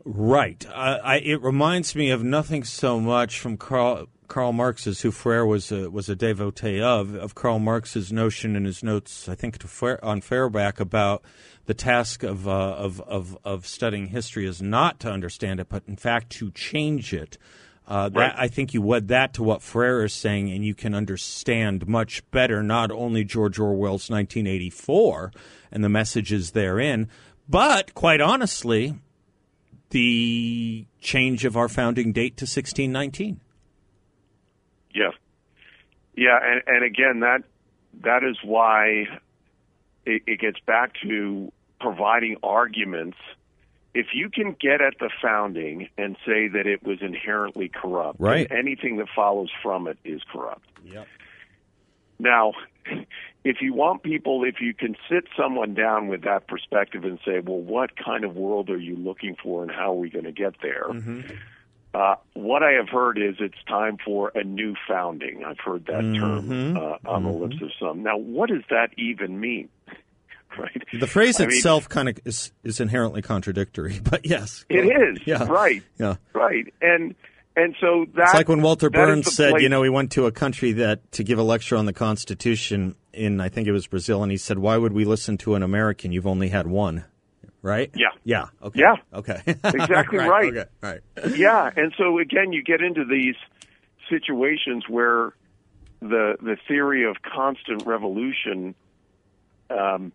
Right. 0.03 0.65
I, 0.73 1.17
it 1.17 1.41
reminds 1.41 1.95
me 1.95 2.09
of 2.09 2.23
nothing 2.23 2.63
so 2.63 2.99
much 2.99 3.39
from 3.39 3.57
Karl, 3.57 4.07
Karl 4.27 4.51
Marx's, 4.51 5.01
who 5.01 5.11
Freire 5.11 5.45
was 5.45 5.71
a, 5.71 5.91
was 5.91 6.09
a 6.09 6.15
devotee 6.15 6.81
of, 6.81 7.13
of 7.13 7.35
Karl 7.35 7.59
Marx's 7.59 8.11
notion 8.11 8.55
in 8.55 8.65
his 8.65 8.81
notes, 8.81 9.29
I 9.29 9.35
think, 9.35 9.63
on 10.01 10.21
Feuerbach 10.21 10.79
about 10.79 11.23
the 11.71 11.75
task 11.75 12.21
of, 12.23 12.49
uh, 12.49 12.51
of, 12.51 12.99
of, 12.99 13.37
of 13.45 13.65
studying 13.65 14.07
history 14.07 14.45
is 14.45 14.61
not 14.61 14.99
to 14.99 15.09
understand 15.09 15.57
it, 15.57 15.69
but 15.69 15.81
in 15.87 15.95
fact 15.95 16.29
to 16.29 16.51
change 16.51 17.13
it. 17.13 17.37
Uh, 17.87 18.09
that, 18.09 18.19
right. 18.19 18.33
I 18.35 18.49
think 18.49 18.73
you 18.73 18.81
wed 18.81 19.07
that 19.07 19.33
to 19.35 19.43
what 19.43 19.61
Freire 19.61 20.03
is 20.03 20.13
saying, 20.13 20.51
and 20.51 20.65
you 20.65 20.75
can 20.75 20.93
understand 20.93 21.87
much 21.87 22.29
better 22.29 22.61
not 22.61 22.91
only 22.91 23.23
George 23.23 23.57
Orwell's 23.57 24.09
1984 24.09 25.31
and 25.71 25.81
the 25.81 25.87
messages 25.87 26.51
therein, 26.51 27.07
but 27.47 27.93
quite 27.93 28.19
honestly, 28.19 28.95
the 29.91 30.85
change 30.99 31.45
of 31.45 31.55
our 31.55 31.69
founding 31.69 32.11
date 32.11 32.35
to 32.35 32.43
1619. 32.43 33.39
Yeah, 34.93 35.11
yeah, 36.17 36.37
and, 36.43 36.61
and 36.67 36.83
again, 36.83 37.21
that 37.21 37.43
that 38.03 38.25
is 38.25 38.35
why 38.43 39.05
it, 40.05 40.23
it 40.27 40.39
gets 40.39 40.59
back 40.65 40.95
to 41.03 41.51
providing 41.81 42.37
arguments. 42.43 43.17
If 43.93 44.07
you 44.13 44.29
can 44.29 44.55
get 44.59 44.79
at 44.79 44.93
the 44.99 45.09
founding 45.21 45.89
and 45.97 46.15
say 46.25 46.47
that 46.47 46.65
it 46.65 46.81
was 46.83 46.99
inherently 47.01 47.69
corrupt, 47.69 48.21
right. 48.21 48.47
anything 48.49 48.97
that 48.97 49.07
follows 49.13 49.49
from 49.61 49.87
it 49.87 49.97
is 50.05 50.21
corrupt. 50.31 50.65
Yep. 50.85 51.07
Now, 52.17 52.53
if 53.43 53.57
you 53.61 53.73
want 53.73 54.03
people, 54.03 54.43
if 54.45 54.61
you 54.61 54.73
can 54.73 54.95
sit 55.09 55.25
someone 55.35 55.73
down 55.73 56.07
with 56.07 56.23
that 56.23 56.47
perspective 56.47 57.03
and 57.03 57.19
say, 57.25 57.39
well, 57.39 57.59
what 57.59 57.97
kind 57.97 58.23
of 58.23 58.35
world 58.35 58.69
are 58.69 58.77
you 58.77 58.95
looking 58.95 59.35
for 59.41 59.63
and 59.63 59.71
how 59.71 59.91
are 59.91 59.95
we 59.95 60.09
going 60.09 60.25
to 60.25 60.31
get 60.31 60.53
there? 60.61 60.85
Mm-hmm. 60.87 61.33
Uh, 61.93 62.15
what 62.33 62.63
I 62.63 62.71
have 62.73 62.87
heard 62.87 63.17
is 63.17 63.35
it's 63.39 63.61
time 63.67 63.97
for 64.05 64.31
a 64.35 64.43
new 64.45 64.75
founding. 64.87 65.43
I've 65.43 65.59
heard 65.59 65.87
that 65.87 66.01
mm-hmm. 66.01 66.21
term 66.21 66.77
uh, 66.77 67.09
on 67.09 67.23
mm-hmm. 67.23 67.25
the 67.25 67.31
lips 67.31 67.61
of 67.61 67.71
some. 67.77 68.03
Now, 68.03 68.17
what 68.17 68.49
does 68.49 68.63
that 68.69 68.91
even 68.97 69.39
mean? 69.39 69.67
right. 70.57 70.83
The 70.99 71.07
phrase 71.07 71.39
I 71.39 71.45
itself 71.45 71.89
kind 71.89 72.09
of 72.09 72.19
is, 72.25 72.51
is 72.63 72.79
inherently 72.79 73.21
contradictory, 73.21 73.99
but 74.03 74.25
yes, 74.25 74.65
it 74.69 74.85
is. 74.85 75.19
Yeah. 75.25 75.45
Right. 75.45 75.83
Yeah. 75.97 76.15
Right. 76.33 76.73
And 76.81 77.15
and 77.55 77.75
so 77.81 78.05
that 78.15 78.23
it's 78.23 78.33
like 78.33 78.47
when 78.47 78.61
Walter 78.61 78.89
Berns 78.89 79.33
said, 79.33 79.51
place. 79.51 79.63
you 79.63 79.69
know, 79.69 79.83
he 79.83 79.89
went 79.89 80.13
to 80.13 80.25
a 80.25 80.31
country 80.31 80.71
that 80.73 81.11
to 81.13 81.23
give 81.23 81.37
a 81.37 81.43
lecture 81.43 81.75
on 81.75 81.85
the 81.85 81.93
Constitution 81.93 82.95
in 83.13 83.41
I 83.41 83.49
think 83.49 83.67
it 83.67 83.73
was 83.73 83.87
Brazil, 83.87 84.23
and 84.23 84.31
he 84.31 84.37
said, 84.37 84.57
"Why 84.57 84.77
would 84.77 84.93
we 84.93 85.05
listen 85.05 85.37
to 85.39 85.55
an 85.55 85.63
American? 85.63 86.11
You've 86.11 86.27
only 86.27 86.49
had 86.49 86.67
one." 86.67 87.05
Right? 87.63 87.91
Yeah. 87.93 88.07
Yeah. 88.23 88.47
Okay. 88.63 88.79
Yeah. 88.79 88.95
Okay. 89.13 89.39
Exactly 89.45 90.17
right. 90.17 90.29
right. 90.29 90.57
Okay. 90.57 90.69
Right. 90.81 91.01
yeah, 91.35 91.69
and 91.75 91.93
so 91.95 92.17
again, 92.17 92.53
you 92.53 92.63
get 92.63 92.81
into 92.81 93.05
these 93.05 93.35
situations 94.09 94.85
where 94.87 95.33
the 96.01 96.37
the 96.41 96.57
theory 96.67 97.05
of 97.05 97.17
constant 97.21 97.85
revolution 97.85 98.73
um, 99.69 100.11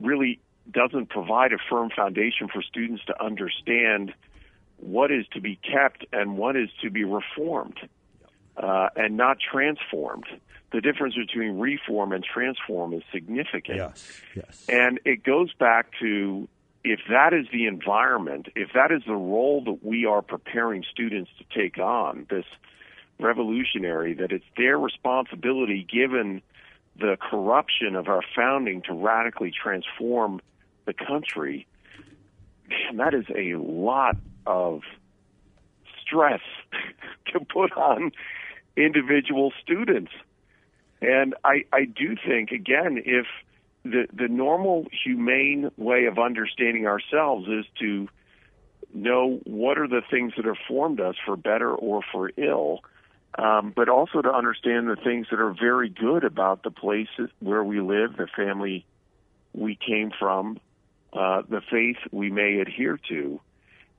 really 0.00 0.40
doesn't 0.70 1.10
provide 1.10 1.52
a 1.52 1.58
firm 1.70 1.90
foundation 1.90 2.48
for 2.48 2.62
students 2.62 3.04
to 3.06 3.22
understand 3.22 4.14
what 4.78 5.10
is 5.10 5.26
to 5.32 5.40
be 5.40 5.56
kept 5.56 6.04
and 6.12 6.36
what 6.36 6.56
is 6.56 6.68
to 6.82 6.90
be 6.90 7.04
reformed 7.04 7.78
uh, 8.56 8.88
and 8.96 9.16
not 9.16 9.38
transformed. 9.40 10.26
The 10.72 10.80
difference 10.80 11.14
between 11.14 11.58
reform 11.58 12.12
and 12.12 12.24
transform 12.24 12.92
is 12.94 13.02
significant. 13.12 13.76
Yes, 13.76 14.20
yes. 14.34 14.66
And 14.68 15.00
it 15.04 15.22
goes 15.22 15.52
back 15.54 15.86
to 16.00 16.48
if 16.82 17.00
that 17.08 17.32
is 17.32 17.46
the 17.52 17.66
environment, 17.66 18.48
if 18.54 18.70
that 18.74 18.92
is 18.92 19.02
the 19.06 19.14
role 19.14 19.62
that 19.64 19.84
we 19.84 20.04
are 20.04 20.20
preparing 20.20 20.84
students 20.90 21.30
to 21.38 21.44
take 21.58 21.78
on, 21.78 22.26
this 22.28 22.44
revolutionary, 23.18 24.14
that 24.14 24.32
it's 24.32 24.44
their 24.56 24.78
responsibility 24.78 25.86
given 25.90 26.42
the 26.98 27.16
corruption 27.20 27.96
of 27.96 28.08
our 28.08 28.22
founding 28.34 28.82
to 28.82 28.94
radically 28.94 29.50
transform 29.50 30.40
the 30.86 30.94
country, 30.94 31.66
man, 32.68 32.96
that 32.98 33.14
is 33.14 33.26
a 33.34 33.56
lot 33.56 34.16
of 34.46 34.82
stress 36.00 36.40
to 37.32 37.40
put 37.40 37.72
on 37.72 38.12
individual 38.76 39.52
students. 39.62 40.12
And 41.00 41.34
I, 41.44 41.64
I 41.72 41.84
do 41.84 42.16
think, 42.26 42.50
again, 42.50 43.02
if 43.04 43.26
the, 43.84 44.06
the 44.12 44.28
normal 44.28 44.86
humane 45.04 45.70
way 45.76 46.06
of 46.06 46.18
understanding 46.18 46.86
ourselves 46.86 47.46
is 47.48 47.66
to 47.80 48.08
know 48.94 49.40
what 49.44 49.78
are 49.78 49.88
the 49.88 50.02
things 50.08 50.32
that 50.36 50.46
have 50.46 50.56
formed 50.68 51.00
us 51.00 51.16
for 51.24 51.36
better 51.36 51.74
or 51.74 52.00
for 52.12 52.30
ill, 52.36 52.80
um, 53.38 53.72
but 53.74 53.88
also 53.88 54.22
to 54.22 54.32
understand 54.32 54.88
the 54.88 54.96
things 54.96 55.26
that 55.30 55.40
are 55.40 55.52
very 55.52 55.88
good 55.88 56.24
about 56.24 56.62
the 56.62 56.70
places 56.70 57.30
where 57.40 57.64
we 57.64 57.80
live, 57.80 58.16
the 58.16 58.28
family 58.36 58.86
we 59.52 59.76
came 59.76 60.12
from, 60.18 60.58
uh, 61.12 61.42
the 61.48 61.60
faith 61.60 61.96
we 62.12 62.30
may 62.30 62.60
adhere 62.60 62.98
to. 63.08 63.40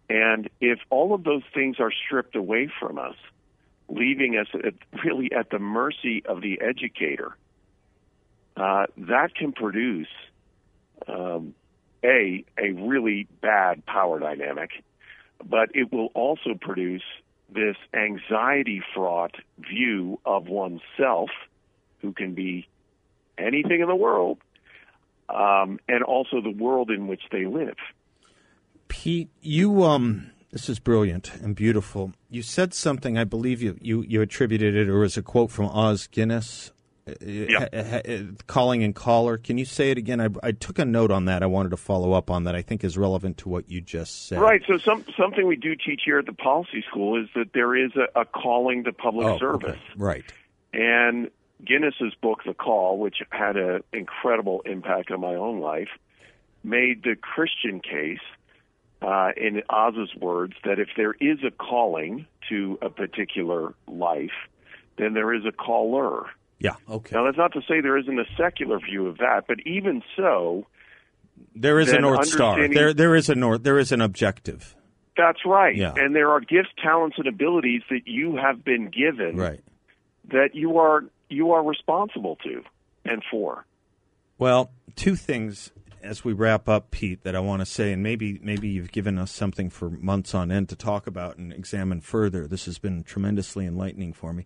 And 0.10 0.50
if 0.62 0.80
all 0.90 1.14
of 1.14 1.24
those 1.24 1.44
things 1.54 1.80
are 1.80 1.92
stripped 1.92 2.36
away 2.36 2.70
from 2.80 3.00
us, 3.00 3.16
leaving 3.90 4.38
us 4.38 4.48
at, 4.54 4.74
really 5.04 5.32
at 5.32 5.50
the 5.50 5.60
mercy 5.60 6.24
of 6.26 6.42
the 6.42 6.62
educator, 6.62 7.36
uh, 8.56 8.86
that 8.98 9.36
can 9.36 9.52
produce 9.52 10.08
um, 11.08 11.54
a 12.04 12.46
a 12.58 12.72
really 12.72 13.28
bad 13.42 13.86
power 13.86 14.20
dynamic, 14.20 14.72
but 15.44 15.70
it 15.74 15.92
will 15.92 16.10
also 16.14 16.54
produce 16.60 17.04
this 17.50 17.76
anxiety 17.94 18.82
fraught 18.94 19.36
view 19.60 20.20
of 20.26 20.48
oneself, 20.48 21.30
who 22.02 22.12
can 22.12 22.34
be 22.34 22.68
anything 23.38 23.82
in 23.82 23.88
the 23.88 23.96
world, 23.96 24.40
um, 25.30 25.80
and 25.88 26.04
also 26.04 26.42
the 26.42 26.52
world 26.52 26.92
in 26.92 27.08
which 27.08 27.24
they 27.32 27.46
live. 27.46 27.78
Pete, 28.88 29.30
you 29.42 29.84
um, 29.84 30.32
this 30.52 30.70
is 30.70 30.80
brilliant 30.80 31.36
and 31.36 31.56
beautiful. 31.56 32.14
You 32.30 32.42
said 32.42 32.74
something. 32.74 33.18
I 33.18 33.24
believe 33.24 33.62
you 33.62 33.78
you, 33.82 34.04
you 34.04 34.22
attributed 34.22 34.76
it, 34.76 34.90
or 34.90 35.04
as 35.04 35.18
a 35.18 35.22
quote 35.22 35.52
from 35.52 35.66
Os 35.66 36.08
Guinness. 36.08 36.72
Yeah. 37.22 38.22
calling 38.48 38.84
and 38.84 38.96
caller. 38.96 39.38
Can 39.38 39.60
you 39.60 39.66
say 39.66 39.92
it 39.92 39.98
again? 39.98 40.20
I, 40.20 40.30
I, 40.42 40.52
took 40.54 40.80
a 40.80 40.86
note 40.86 41.12
on 41.12 41.26
that. 41.26 41.44
I 41.44 41.46
wanted 41.46 41.70
to 41.70 41.78
follow 41.78 42.14
up 42.14 42.32
on 42.32 42.46
that. 42.46 42.56
I 42.56 42.64
think 42.64 42.84
is 42.84 42.98
relevant 42.98 43.38
to 43.40 43.50
what 43.50 43.70
you 43.70 43.80
just 43.80 44.28
said. 44.28 44.40
Right. 44.40 44.62
So 44.68 44.80
some 44.80 45.06
something 45.16 45.46
we 45.46 45.56
do 45.56 45.76
teach 45.76 46.02
here 46.04 46.18
at 46.18 46.26
the 46.26 46.34
policy 46.34 46.84
school 46.90 47.22
is 47.22 47.30
that 47.36 47.54
there 47.54 47.76
is 47.76 47.92
a, 47.96 48.22
a 48.22 48.26
calling 48.26 48.86
to 48.86 48.94
public 48.94 49.28
oh, 49.28 49.38
service. 49.38 49.70
Okay. 49.70 49.94
Right. 49.98 50.26
And 50.74 51.30
Guinness's 51.64 52.14
book, 52.22 52.40
The 52.46 52.54
Call, 52.54 52.98
which 52.98 53.18
had 53.30 53.56
an 53.56 53.84
incredible 53.94 54.62
impact 54.66 55.12
on 55.12 55.22
my 55.22 55.36
own 55.36 55.60
life, 55.60 55.90
made 56.64 57.04
the 57.04 57.16
Christian 57.16 57.80
case 57.80 58.20
uh, 59.02 59.30
in 59.38 59.62
Os's 59.70 60.14
words, 60.16 60.54
that 60.64 60.80
if 60.80 60.90
there 60.98 61.14
is 61.14 61.40
a 61.46 61.52
calling 61.52 62.26
to 62.50 62.78
a 62.82 62.90
particular 62.90 63.74
life, 63.88 64.32
then 64.98 65.14
there 65.14 65.34
is 65.34 65.46
a 65.46 65.52
caller. 65.52 66.26
Yeah. 66.60 66.76
Okay. 66.90 67.16
Now 67.16 67.26
that's 67.26 67.38
not 67.38 67.54
to 67.54 67.62
say 67.62 67.82
there 67.82 67.98
isn't 67.98 68.20
a 68.20 68.26
secular 68.38 68.80
view 68.80 69.08
of 69.08 69.18
that, 69.18 69.44
but 69.48 69.58
even 69.66 70.02
so, 70.16 70.66
there 71.56 71.80
is 71.80 71.92
a 71.92 72.00
north 72.00 72.28
star. 72.28 72.68
There, 72.68 72.94
there 72.94 73.16
is 73.16 73.30
a 73.30 73.36
north. 73.36 73.64
There 73.64 73.80
is 73.80 73.92
an 73.92 74.02
objective. 74.02 74.76
That's 75.18 75.40
right. 75.46 75.76
Yeah. 75.76 75.94
And 75.96 76.16
there 76.16 76.32
are 76.32 76.40
gifts, 76.40 76.70
talents, 76.82 77.18
and 77.18 77.28
abilities 77.28 77.82
that 77.90 78.02
you 78.06 78.38
have 78.38 78.64
been 78.64 78.90
given. 78.90 79.38
Right. 79.38 79.62
That 80.32 80.50
you 80.54 80.78
are 80.80 81.04
you 81.30 81.52
are 81.52 81.64
responsible 81.64 82.38
to 82.44 82.64
and 83.04 83.24
for. 83.30 83.66
Well, 84.38 84.72
two 84.96 85.16
things 85.16 85.72
as 86.06 86.24
we 86.24 86.34
wrap 86.34 86.70
up, 86.70 86.92
Pete, 86.92 87.24
that 87.24 87.36
I 87.36 87.40
want 87.40 87.62
to 87.62 87.66
say, 87.66 87.92
and 87.92 88.02
maybe 88.02 88.40
maybe 88.42 88.70
you've 88.70 88.92
given 88.92 89.18
us 89.18 89.32
something 89.32 89.70
for 89.70 89.90
months 89.90 90.34
on 90.34 90.52
end 90.52 90.70
to 90.70 90.76
talk 90.76 91.08
about 91.08 91.38
and 91.38 91.52
examine 91.52 92.02
further. 92.02 92.48
This 92.48 92.66
has 92.66 92.78
been 92.78 93.04
tremendously 93.04 93.66
enlightening 93.66 94.14
for 94.14 94.32
me. 94.32 94.46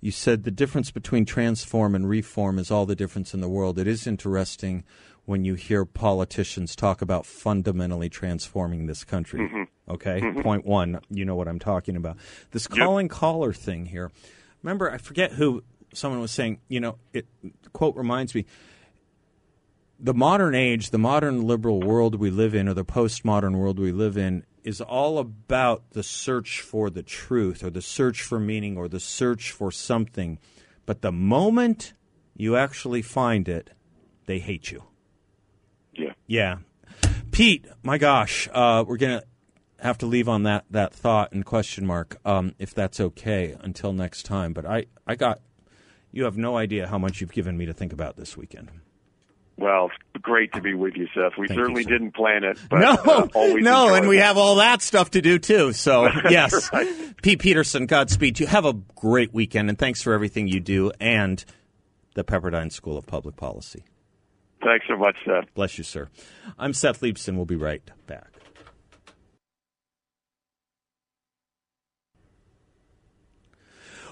You 0.00 0.10
said 0.10 0.44
the 0.44 0.50
difference 0.50 0.90
between 0.90 1.26
transform 1.26 1.94
and 1.94 2.08
reform 2.08 2.58
is 2.58 2.70
all 2.70 2.86
the 2.86 2.96
difference 2.96 3.34
in 3.34 3.40
the 3.40 3.48
world. 3.48 3.78
It 3.78 3.86
is 3.86 4.06
interesting 4.06 4.84
when 5.26 5.44
you 5.44 5.54
hear 5.54 5.84
politicians 5.84 6.74
talk 6.74 7.02
about 7.02 7.26
fundamentally 7.26 8.08
transforming 8.08 8.86
this 8.86 9.04
country. 9.04 9.40
Mm-hmm. 9.40 9.62
Okay, 9.92 10.20
mm-hmm. 10.20 10.40
Point 10.40 10.64
one, 10.64 11.00
you 11.10 11.24
know 11.24 11.34
what 11.34 11.48
I'm 11.48 11.58
talking 11.58 11.96
about. 11.96 12.16
This 12.52 12.66
calling 12.66 13.06
yep. 13.06 13.12
caller 13.12 13.52
thing 13.52 13.86
here. 13.86 14.10
Remember, 14.62 14.90
I 14.90 14.98
forget 14.98 15.32
who 15.32 15.62
someone 15.92 16.20
was 16.20 16.30
saying. 16.30 16.60
You 16.68 16.80
know, 16.80 16.98
it 17.12 17.26
quote 17.72 17.96
reminds 17.96 18.34
me 18.34 18.46
the 20.02 20.14
modern 20.14 20.54
age, 20.54 20.90
the 20.90 20.98
modern 20.98 21.46
liberal 21.46 21.80
world 21.80 22.14
we 22.14 22.30
live 22.30 22.54
in, 22.54 22.68
or 22.68 22.74
the 22.74 22.84
postmodern 22.84 23.56
world 23.56 23.78
we 23.78 23.92
live 23.92 24.16
in, 24.16 24.44
is 24.64 24.80
all 24.80 25.18
about 25.18 25.90
the 25.90 26.02
search 26.02 26.60
for 26.60 26.90
the 26.90 27.02
truth, 27.02 27.62
or 27.62 27.70
the 27.70 27.82
search 27.82 28.22
for 28.22 28.38
meaning, 28.38 28.76
or 28.76 28.88
the 28.88 29.00
search 29.00 29.50
for 29.50 29.70
something. 29.70 30.38
But 30.86 31.02
the 31.02 31.12
moment 31.12 31.94
you 32.34 32.56
actually 32.56 33.02
find 33.02 33.48
it, 33.48 33.70
they 34.26 34.38
hate 34.38 34.70
you. 34.70 34.84
Yeah. 35.94 36.12
Yeah. 36.26 36.58
Pete, 37.30 37.66
my 37.82 37.98
gosh, 37.98 38.48
uh, 38.52 38.84
we're 38.86 38.96
going 38.96 39.20
to 39.20 39.26
have 39.82 39.98
to 39.98 40.06
leave 40.06 40.28
on 40.28 40.42
that, 40.44 40.64
that 40.70 40.92
thought 40.92 41.32
and 41.32 41.44
question 41.44 41.86
mark, 41.86 42.18
um, 42.24 42.54
if 42.58 42.74
that's 42.74 43.00
okay, 43.00 43.56
until 43.60 43.92
next 43.92 44.24
time. 44.24 44.52
But 44.52 44.66
I, 44.66 44.86
I 45.06 45.14
got, 45.14 45.40
you 46.12 46.24
have 46.24 46.36
no 46.36 46.56
idea 46.56 46.86
how 46.86 46.98
much 46.98 47.20
you've 47.20 47.32
given 47.32 47.56
me 47.56 47.66
to 47.66 47.72
think 47.72 47.92
about 47.92 48.16
this 48.16 48.36
weekend. 48.36 48.70
Well, 49.60 49.90
great 50.22 50.54
to 50.54 50.62
be 50.62 50.72
with 50.72 50.96
you, 50.96 51.06
Seth. 51.14 51.36
We 51.36 51.46
Thank 51.46 51.60
certainly 51.60 51.82
you, 51.82 51.88
didn't 51.88 52.12
plan 52.12 52.44
it, 52.44 52.58
but 52.70 52.78
no, 52.78 53.28
uh, 53.34 53.46
no, 53.58 53.94
and 53.94 54.08
we 54.08 54.16
have 54.16 54.38
all 54.38 54.54
that 54.56 54.80
stuff 54.80 55.10
to 55.10 55.20
do 55.20 55.38
too. 55.38 55.74
So 55.74 56.08
yes, 56.30 56.72
right. 56.72 56.88
Pete 57.20 57.40
Peterson, 57.40 57.84
Godspeed. 57.84 58.40
You 58.40 58.46
have 58.46 58.64
a 58.64 58.72
great 58.72 59.34
weekend, 59.34 59.68
and 59.68 59.78
thanks 59.78 60.00
for 60.00 60.14
everything 60.14 60.48
you 60.48 60.60
do, 60.60 60.92
and 60.98 61.44
the 62.14 62.24
Pepperdine 62.24 62.72
School 62.72 62.96
of 62.96 63.06
Public 63.06 63.36
Policy. 63.36 63.84
Thanks 64.64 64.86
so 64.88 64.96
much, 64.96 65.16
Seth. 65.26 65.52
Bless 65.52 65.76
you, 65.76 65.84
sir. 65.84 66.08
I'm 66.58 66.72
Seth 66.72 67.02
Leibsohn. 67.02 67.36
We'll 67.36 67.44
be 67.44 67.56
right 67.56 67.82
back. 68.06 68.28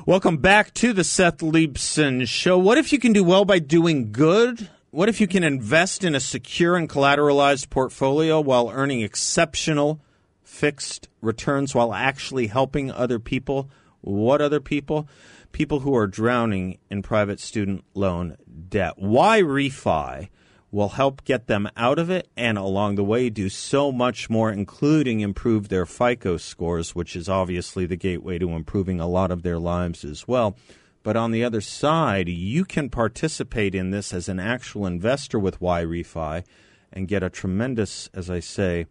Welcome 0.05 0.37
back 0.37 0.75
to 0.75 0.93
the 0.93 1.05
Seth 1.05 1.39
Leibsohn 1.39 2.29
Show. 2.29 2.59
What 2.59 2.77
if 2.77 2.93
you 2.93 2.99
can 2.99 3.15
do 3.15 3.25
well 3.25 3.47
by 3.47 3.61
doing 3.61 4.13
good? 4.13 4.69
What 4.91 5.11
if 5.11 5.21
you 5.21 5.27
can 5.27 5.45
invest 5.45 6.03
in 6.03 6.15
a 6.15 6.21
secure 6.21 6.75
and 6.75 6.89
collateralized 6.89 7.69
portfolio 7.69 8.41
while 8.41 8.71
earning 8.71 9.03
exceptional 9.03 10.01
fixed 10.43 11.11
returns 11.21 11.75
while 11.75 11.93
actually 11.93 12.47
helping 12.47 12.91
other 12.91 13.19
people? 13.19 13.69
What 14.01 14.41
other 14.41 14.61
people? 14.61 15.07
People 15.53 15.81
who 15.81 15.95
are 15.95 16.07
drowning 16.07 16.79
in 16.89 17.03
private 17.03 17.39
student 17.39 17.85
loan 17.93 18.39
debt. 18.71 18.95
YRefy 18.99 20.31
will 20.71 20.89
help 20.89 21.23
get 21.25 21.49
them 21.49 21.69
out 21.77 21.99
of 21.99 22.09
it 22.09 22.27
and 22.35 22.57
along 22.57 22.95
the 22.95 23.05
way 23.05 23.29
do 23.29 23.51
so 23.51 23.93
much 23.93 24.31
more, 24.31 24.51
including 24.51 25.21
improve 25.21 25.69
their 25.69 25.85
FICO 25.85 26.39
scores, 26.39 26.95
which 26.95 27.15
is 27.15 27.29
obviously 27.29 27.85
the 27.85 27.97
gateway 27.97 28.39
to 28.39 28.53
improving 28.53 29.01
a 29.01 29.07
lot 29.07 29.31
of 29.31 29.43
their 29.43 29.59
lives 29.59 30.03
as 30.03 30.27
well. 30.27 30.57
But 31.03 31.17
on 31.17 31.31
the 31.31 31.45
other 31.45 31.61
side, 31.61 32.29
you 32.29 32.65
can 32.65 32.91
participate 32.91 33.75
in 33.75 33.91
this 33.91 34.13
as 34.13 34.29
an 34.29 34.41
actual 34.41 34.87
investor 34.87 35.39
with 35.39 35.61
YRefy 35.61 36.45
and 36.93 37.09
get 37.09 37.23
a 37.23 37.31
tremendous, 37.31 38.09
as 38.13 38.29
I 38.31 38.41
say, 38.41 38.87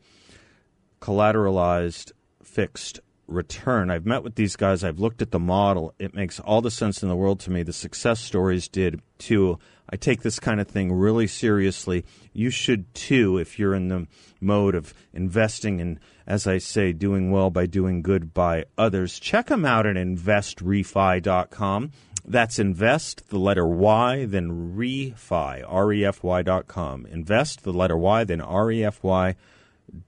collateralized 1.01 2.11
fixed 2.43 2.99
return. 3.27 3.91
I've 3.91 4.05
met 4.05 4.23
with 4.23 4.35
these 4.35 4.55
guys, 4.55 4.83
I've 4.83 4.99
looked 4.99 5.21
at 5.21 5.31
the 5.31 5.39
model. 5.39 5.93
It 5.99 6.13
makes 6.13 6.39
all 6.39 6.61
the 6.61 6.71
sense 6.71 7.03
in 7.03 7.09
the 7.09 7.15
world 7.15 7.39
to 7.41 7.51
me. 7.51 7.61
The 7.63 7.73
success 7.73 8.21
stories 8.21 8.67
did 8.67 9.01
too. 9.17 9.59
I 9.89 9.97
take 9.97 10.21
this 10.21 10.39
kind 10.39 10.59
of 10.59 10.67
thing 10.67 10.91
really 10.93 11.27
seriously. 11.27 12.05
You 12.33 12.49
should 12.49 12.93
too 12.93 13.37
if 13.37 13.59
you're 13.59 13.73
in 13.73 13.89
the 13.89 14.07
mode 14.39 14.75
of 14.75 14.93
investing 15.13 15.81
and, 15.81 15.99
as 16.27 16.45
I 16.45 16.57
say, 16.57 16.91
doing 16.91 17.31
well 17.31 17.49
by 17.49 17.65
doing 17.65 18.01
good 18.01 18.33
by 18.33 18.65
others. 18.77 19.17
Check 19.17 19.47
them 19.47 19.63
out 19.63 19.85
at 19.85 19.95
investyrefy.com. 19.95 21.91
That's 22.25 22.59
invest, 22.59 23.29
the 23.29 23.39
letter 23.39 23.65
Y, 23.65 24.25
then 24.25 24.75
refi, 24.75 25.63
R-E-F-Y 25.65 26.41
dot 26.41 26.67
com. 26.67 27.05
Invest, 27.05 27.63
the 27.63 27.71
letter 27.71 27.95
Y, 27.95 28.25
then 28.25 28.41
R-E-F-Y 28.41 29.35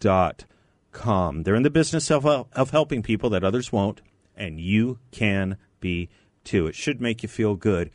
dot 0.01 0.43
com. 0.91 1.43
They're 1.43 1.55
in 1.55 1.63
the 1.63 1.69
business 1.69 2.11
of, 2.11 2.25
of 2.25 2.71
helping 2.71 3.01
people 3.01 3.29
that 3.29 3.45
others 3.45 3.71
won't, 3.71 4.01
and 4.35 4.59
you 4.59 4.99
can 5.11 5.55
be 5.79 6.09
too. 6.43 6.67
It 6.67 6.75
should 6.75 6.99
make 6.99 7.23
you 7.23 7.29
feel 7.29 7.55
good 7.55 7.89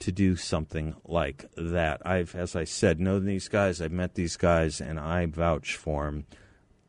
to 0.00 0.12
do 0.12 0.36
something 0.36 0.94
like 1.06 1.46
that. 1.56 2.06
I've, 2.06 2.34
as 2.34 2.54
I 2.54 2.64
said, 2.64 3.00
known 3.00 3.24
these 3.24 3.48
guys. 3.48 3.80
I've 3.80 3.90
met 3.90 4.14
these 4.14 4.36
guys, 4.36 4.82
and 4.82 5.00
I 5.00 5.24
vouch 5.24 5.74
for 5.74 6.04
them 6.04 6.26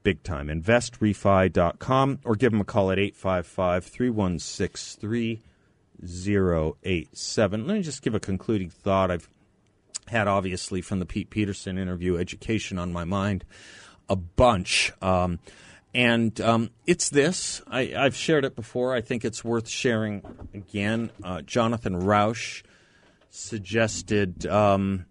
big 0.03 0.23
time. 0.23 0.47
InvestYRefy.com 0.47 2.19
or 2.23 2.35
give 2.35 2.51
them 2.51 2.61
a 2.61 2.65
call 2.65 2.91
at 2.91 2.99
855 2.99 3.85
316 3.85 5.41
087. 6.01 7.67
Let 7.67 7.73
me 7.73 7.81
just 7.81 8.01
give 8.01 8.15
a 8.15 8.19
concluding 8.19 8.69
thought. 8.69 9.11
I've 9.11 9.29
had, 10.07 10.27
obviously, 10.27 10.81
from 10.81 10.99
the 10.99 11.05
Pete 11.05 11.29
Peterson 11.29 11.77
interview, 11.77 12.17
education 12.17 12.79
on 12.79 12.93
my 12.93 13.03
mind 13.03 13.43
a 14.07 14.15
bunch. 14.15 14.91
Um, 15.01 15.39
and 15.93 16.39
um, 16.41 16.69
it's 16.85 17.09
this. 17.09 17.61
I, 17.67 17.85
have 17.85 18.15
shared 18.15 18.45
it 18.45 18.55
before. 18.55 18.93
I 18.93 19.01
think 19.01 19.25
it's 19.25 19.43
worth 19.43 19.67
sharing 19.67 20.23
again. 20.53 21.11
Uh, 21.23 21.41
Jonathan 21.41 21.99
Rauch 21.99 22.63
suggested 23.29 24.45
um, 24.45 25.05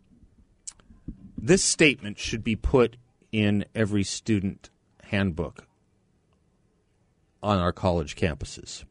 this 1.36 1.62
statement 1.62 2.18
should 2.18 2.44
be 2.44 2.56
put 2.56 2.96
in 3.32 3.64
every 3.74 4.04
student 4.04 4.70
handbook. 5.08 5.66
on 7.40 7.58
our 7.58 7.72
college 7.72 8.16
campuses. 8.16 8.84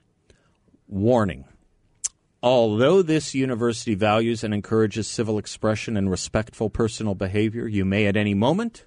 Warning. 0.87 1.43
Although 2.41 3.01
this 3.01 3.35
university 3.35 3.93
values 3.93 4.41
and 4.41 4.53
encourages 4.53 5.05
civil 5.07 5.37
expression 5.37 5.97
and 5.97 6.09
respectful 6.09 6.69
personal 6.69 7.13
behavior, 7.13 7.67
you 7.67 7.83
may 7.83 8.05
at 8.05 8.15
any 8.15 8.33
moment 8.33 8.85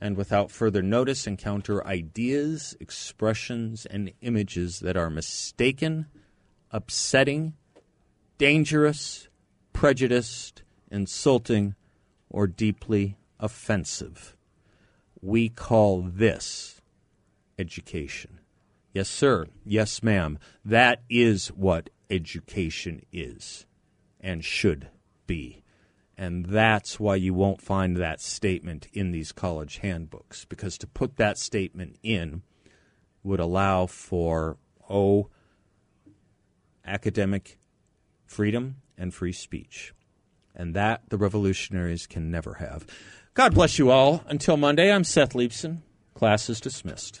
and 0.00 0.16
without 0.16 0.50
further 0.52 0.82
notice 0.82 1.26
encounter 1.26 1.84
ideas, 1.86 2.76
expressions, 2.78 3.86
and 3.86 4.12
images 4.20 4.80
that 4.80 4.96
are 4.96 5.10
mistaken, 5.10 6.06
upsetting, 6.70 7.54
dangerous, 8.38 9.28
prejudiced, 9.72 10.62
insulting, 10.90 11.74
or 12.30 12.46
deeply 12.46 13.16
offensive. 13.40 14.35
We 15.26 15.48
call 15.48 16.02
this 16.02 16.80
education. 17.58 18.38
Yes, 18.92 19.08
sir. 19.08 19.46
Yes, 19.64 20.00
ma'am. 20.00 20.38
That 20.64 21.02
is 21.10 21.48
what 21.48 21.90
education 22.08 23.02
is 23.10 23.66
and 24.20 24.44
should 24.44 24.88
be. 25.26 25.64
And 26.16 26.46
that's 26.46 27.00
why 27.00 27.16
you 27.16 27.34
won't 27.34 27.60
find 27.60 27.96
that 27.96 28.20
statement 28.20 28.86
in 28.92 29.10
these 29.10 29.32
college 29.32 29.78
handbooks, 29.78 30.44
because 30.44 30.78
to 30.78 30.86
put 30.86 31.16
that 31.16 31.38
statement 31.38 31.96
in 32.04 32.42
would 33.24 33.40
allow 33.40 33.86
for, 33.86 34.58
oh, 34.88 35.28
academic 36.86 37.58
freedom 38.24 38.76
and 38.96 39.12
free 39.12 39.32
speech. 39.32 39.92
And 40.54 40.72
that 40.74 41.02
the 41.08 41.18
revolutionaries 41.18 42.06
can 42.06 42.30
never 42.30 42.54
have. 42.54 42.86
God 43.36 43.54
bless 43.54 43.78
you 43.78 43.90
all. 43.90 44.24
Until 44.28 44.56
Monday, 44.56 44.90
I'm 44.90 45.04
Seth 45.04 45.34
Leibsohn. 45.34 45.82
Class 46.14 46.48
is 46.48 46.58
dismissed. 46.58 47.20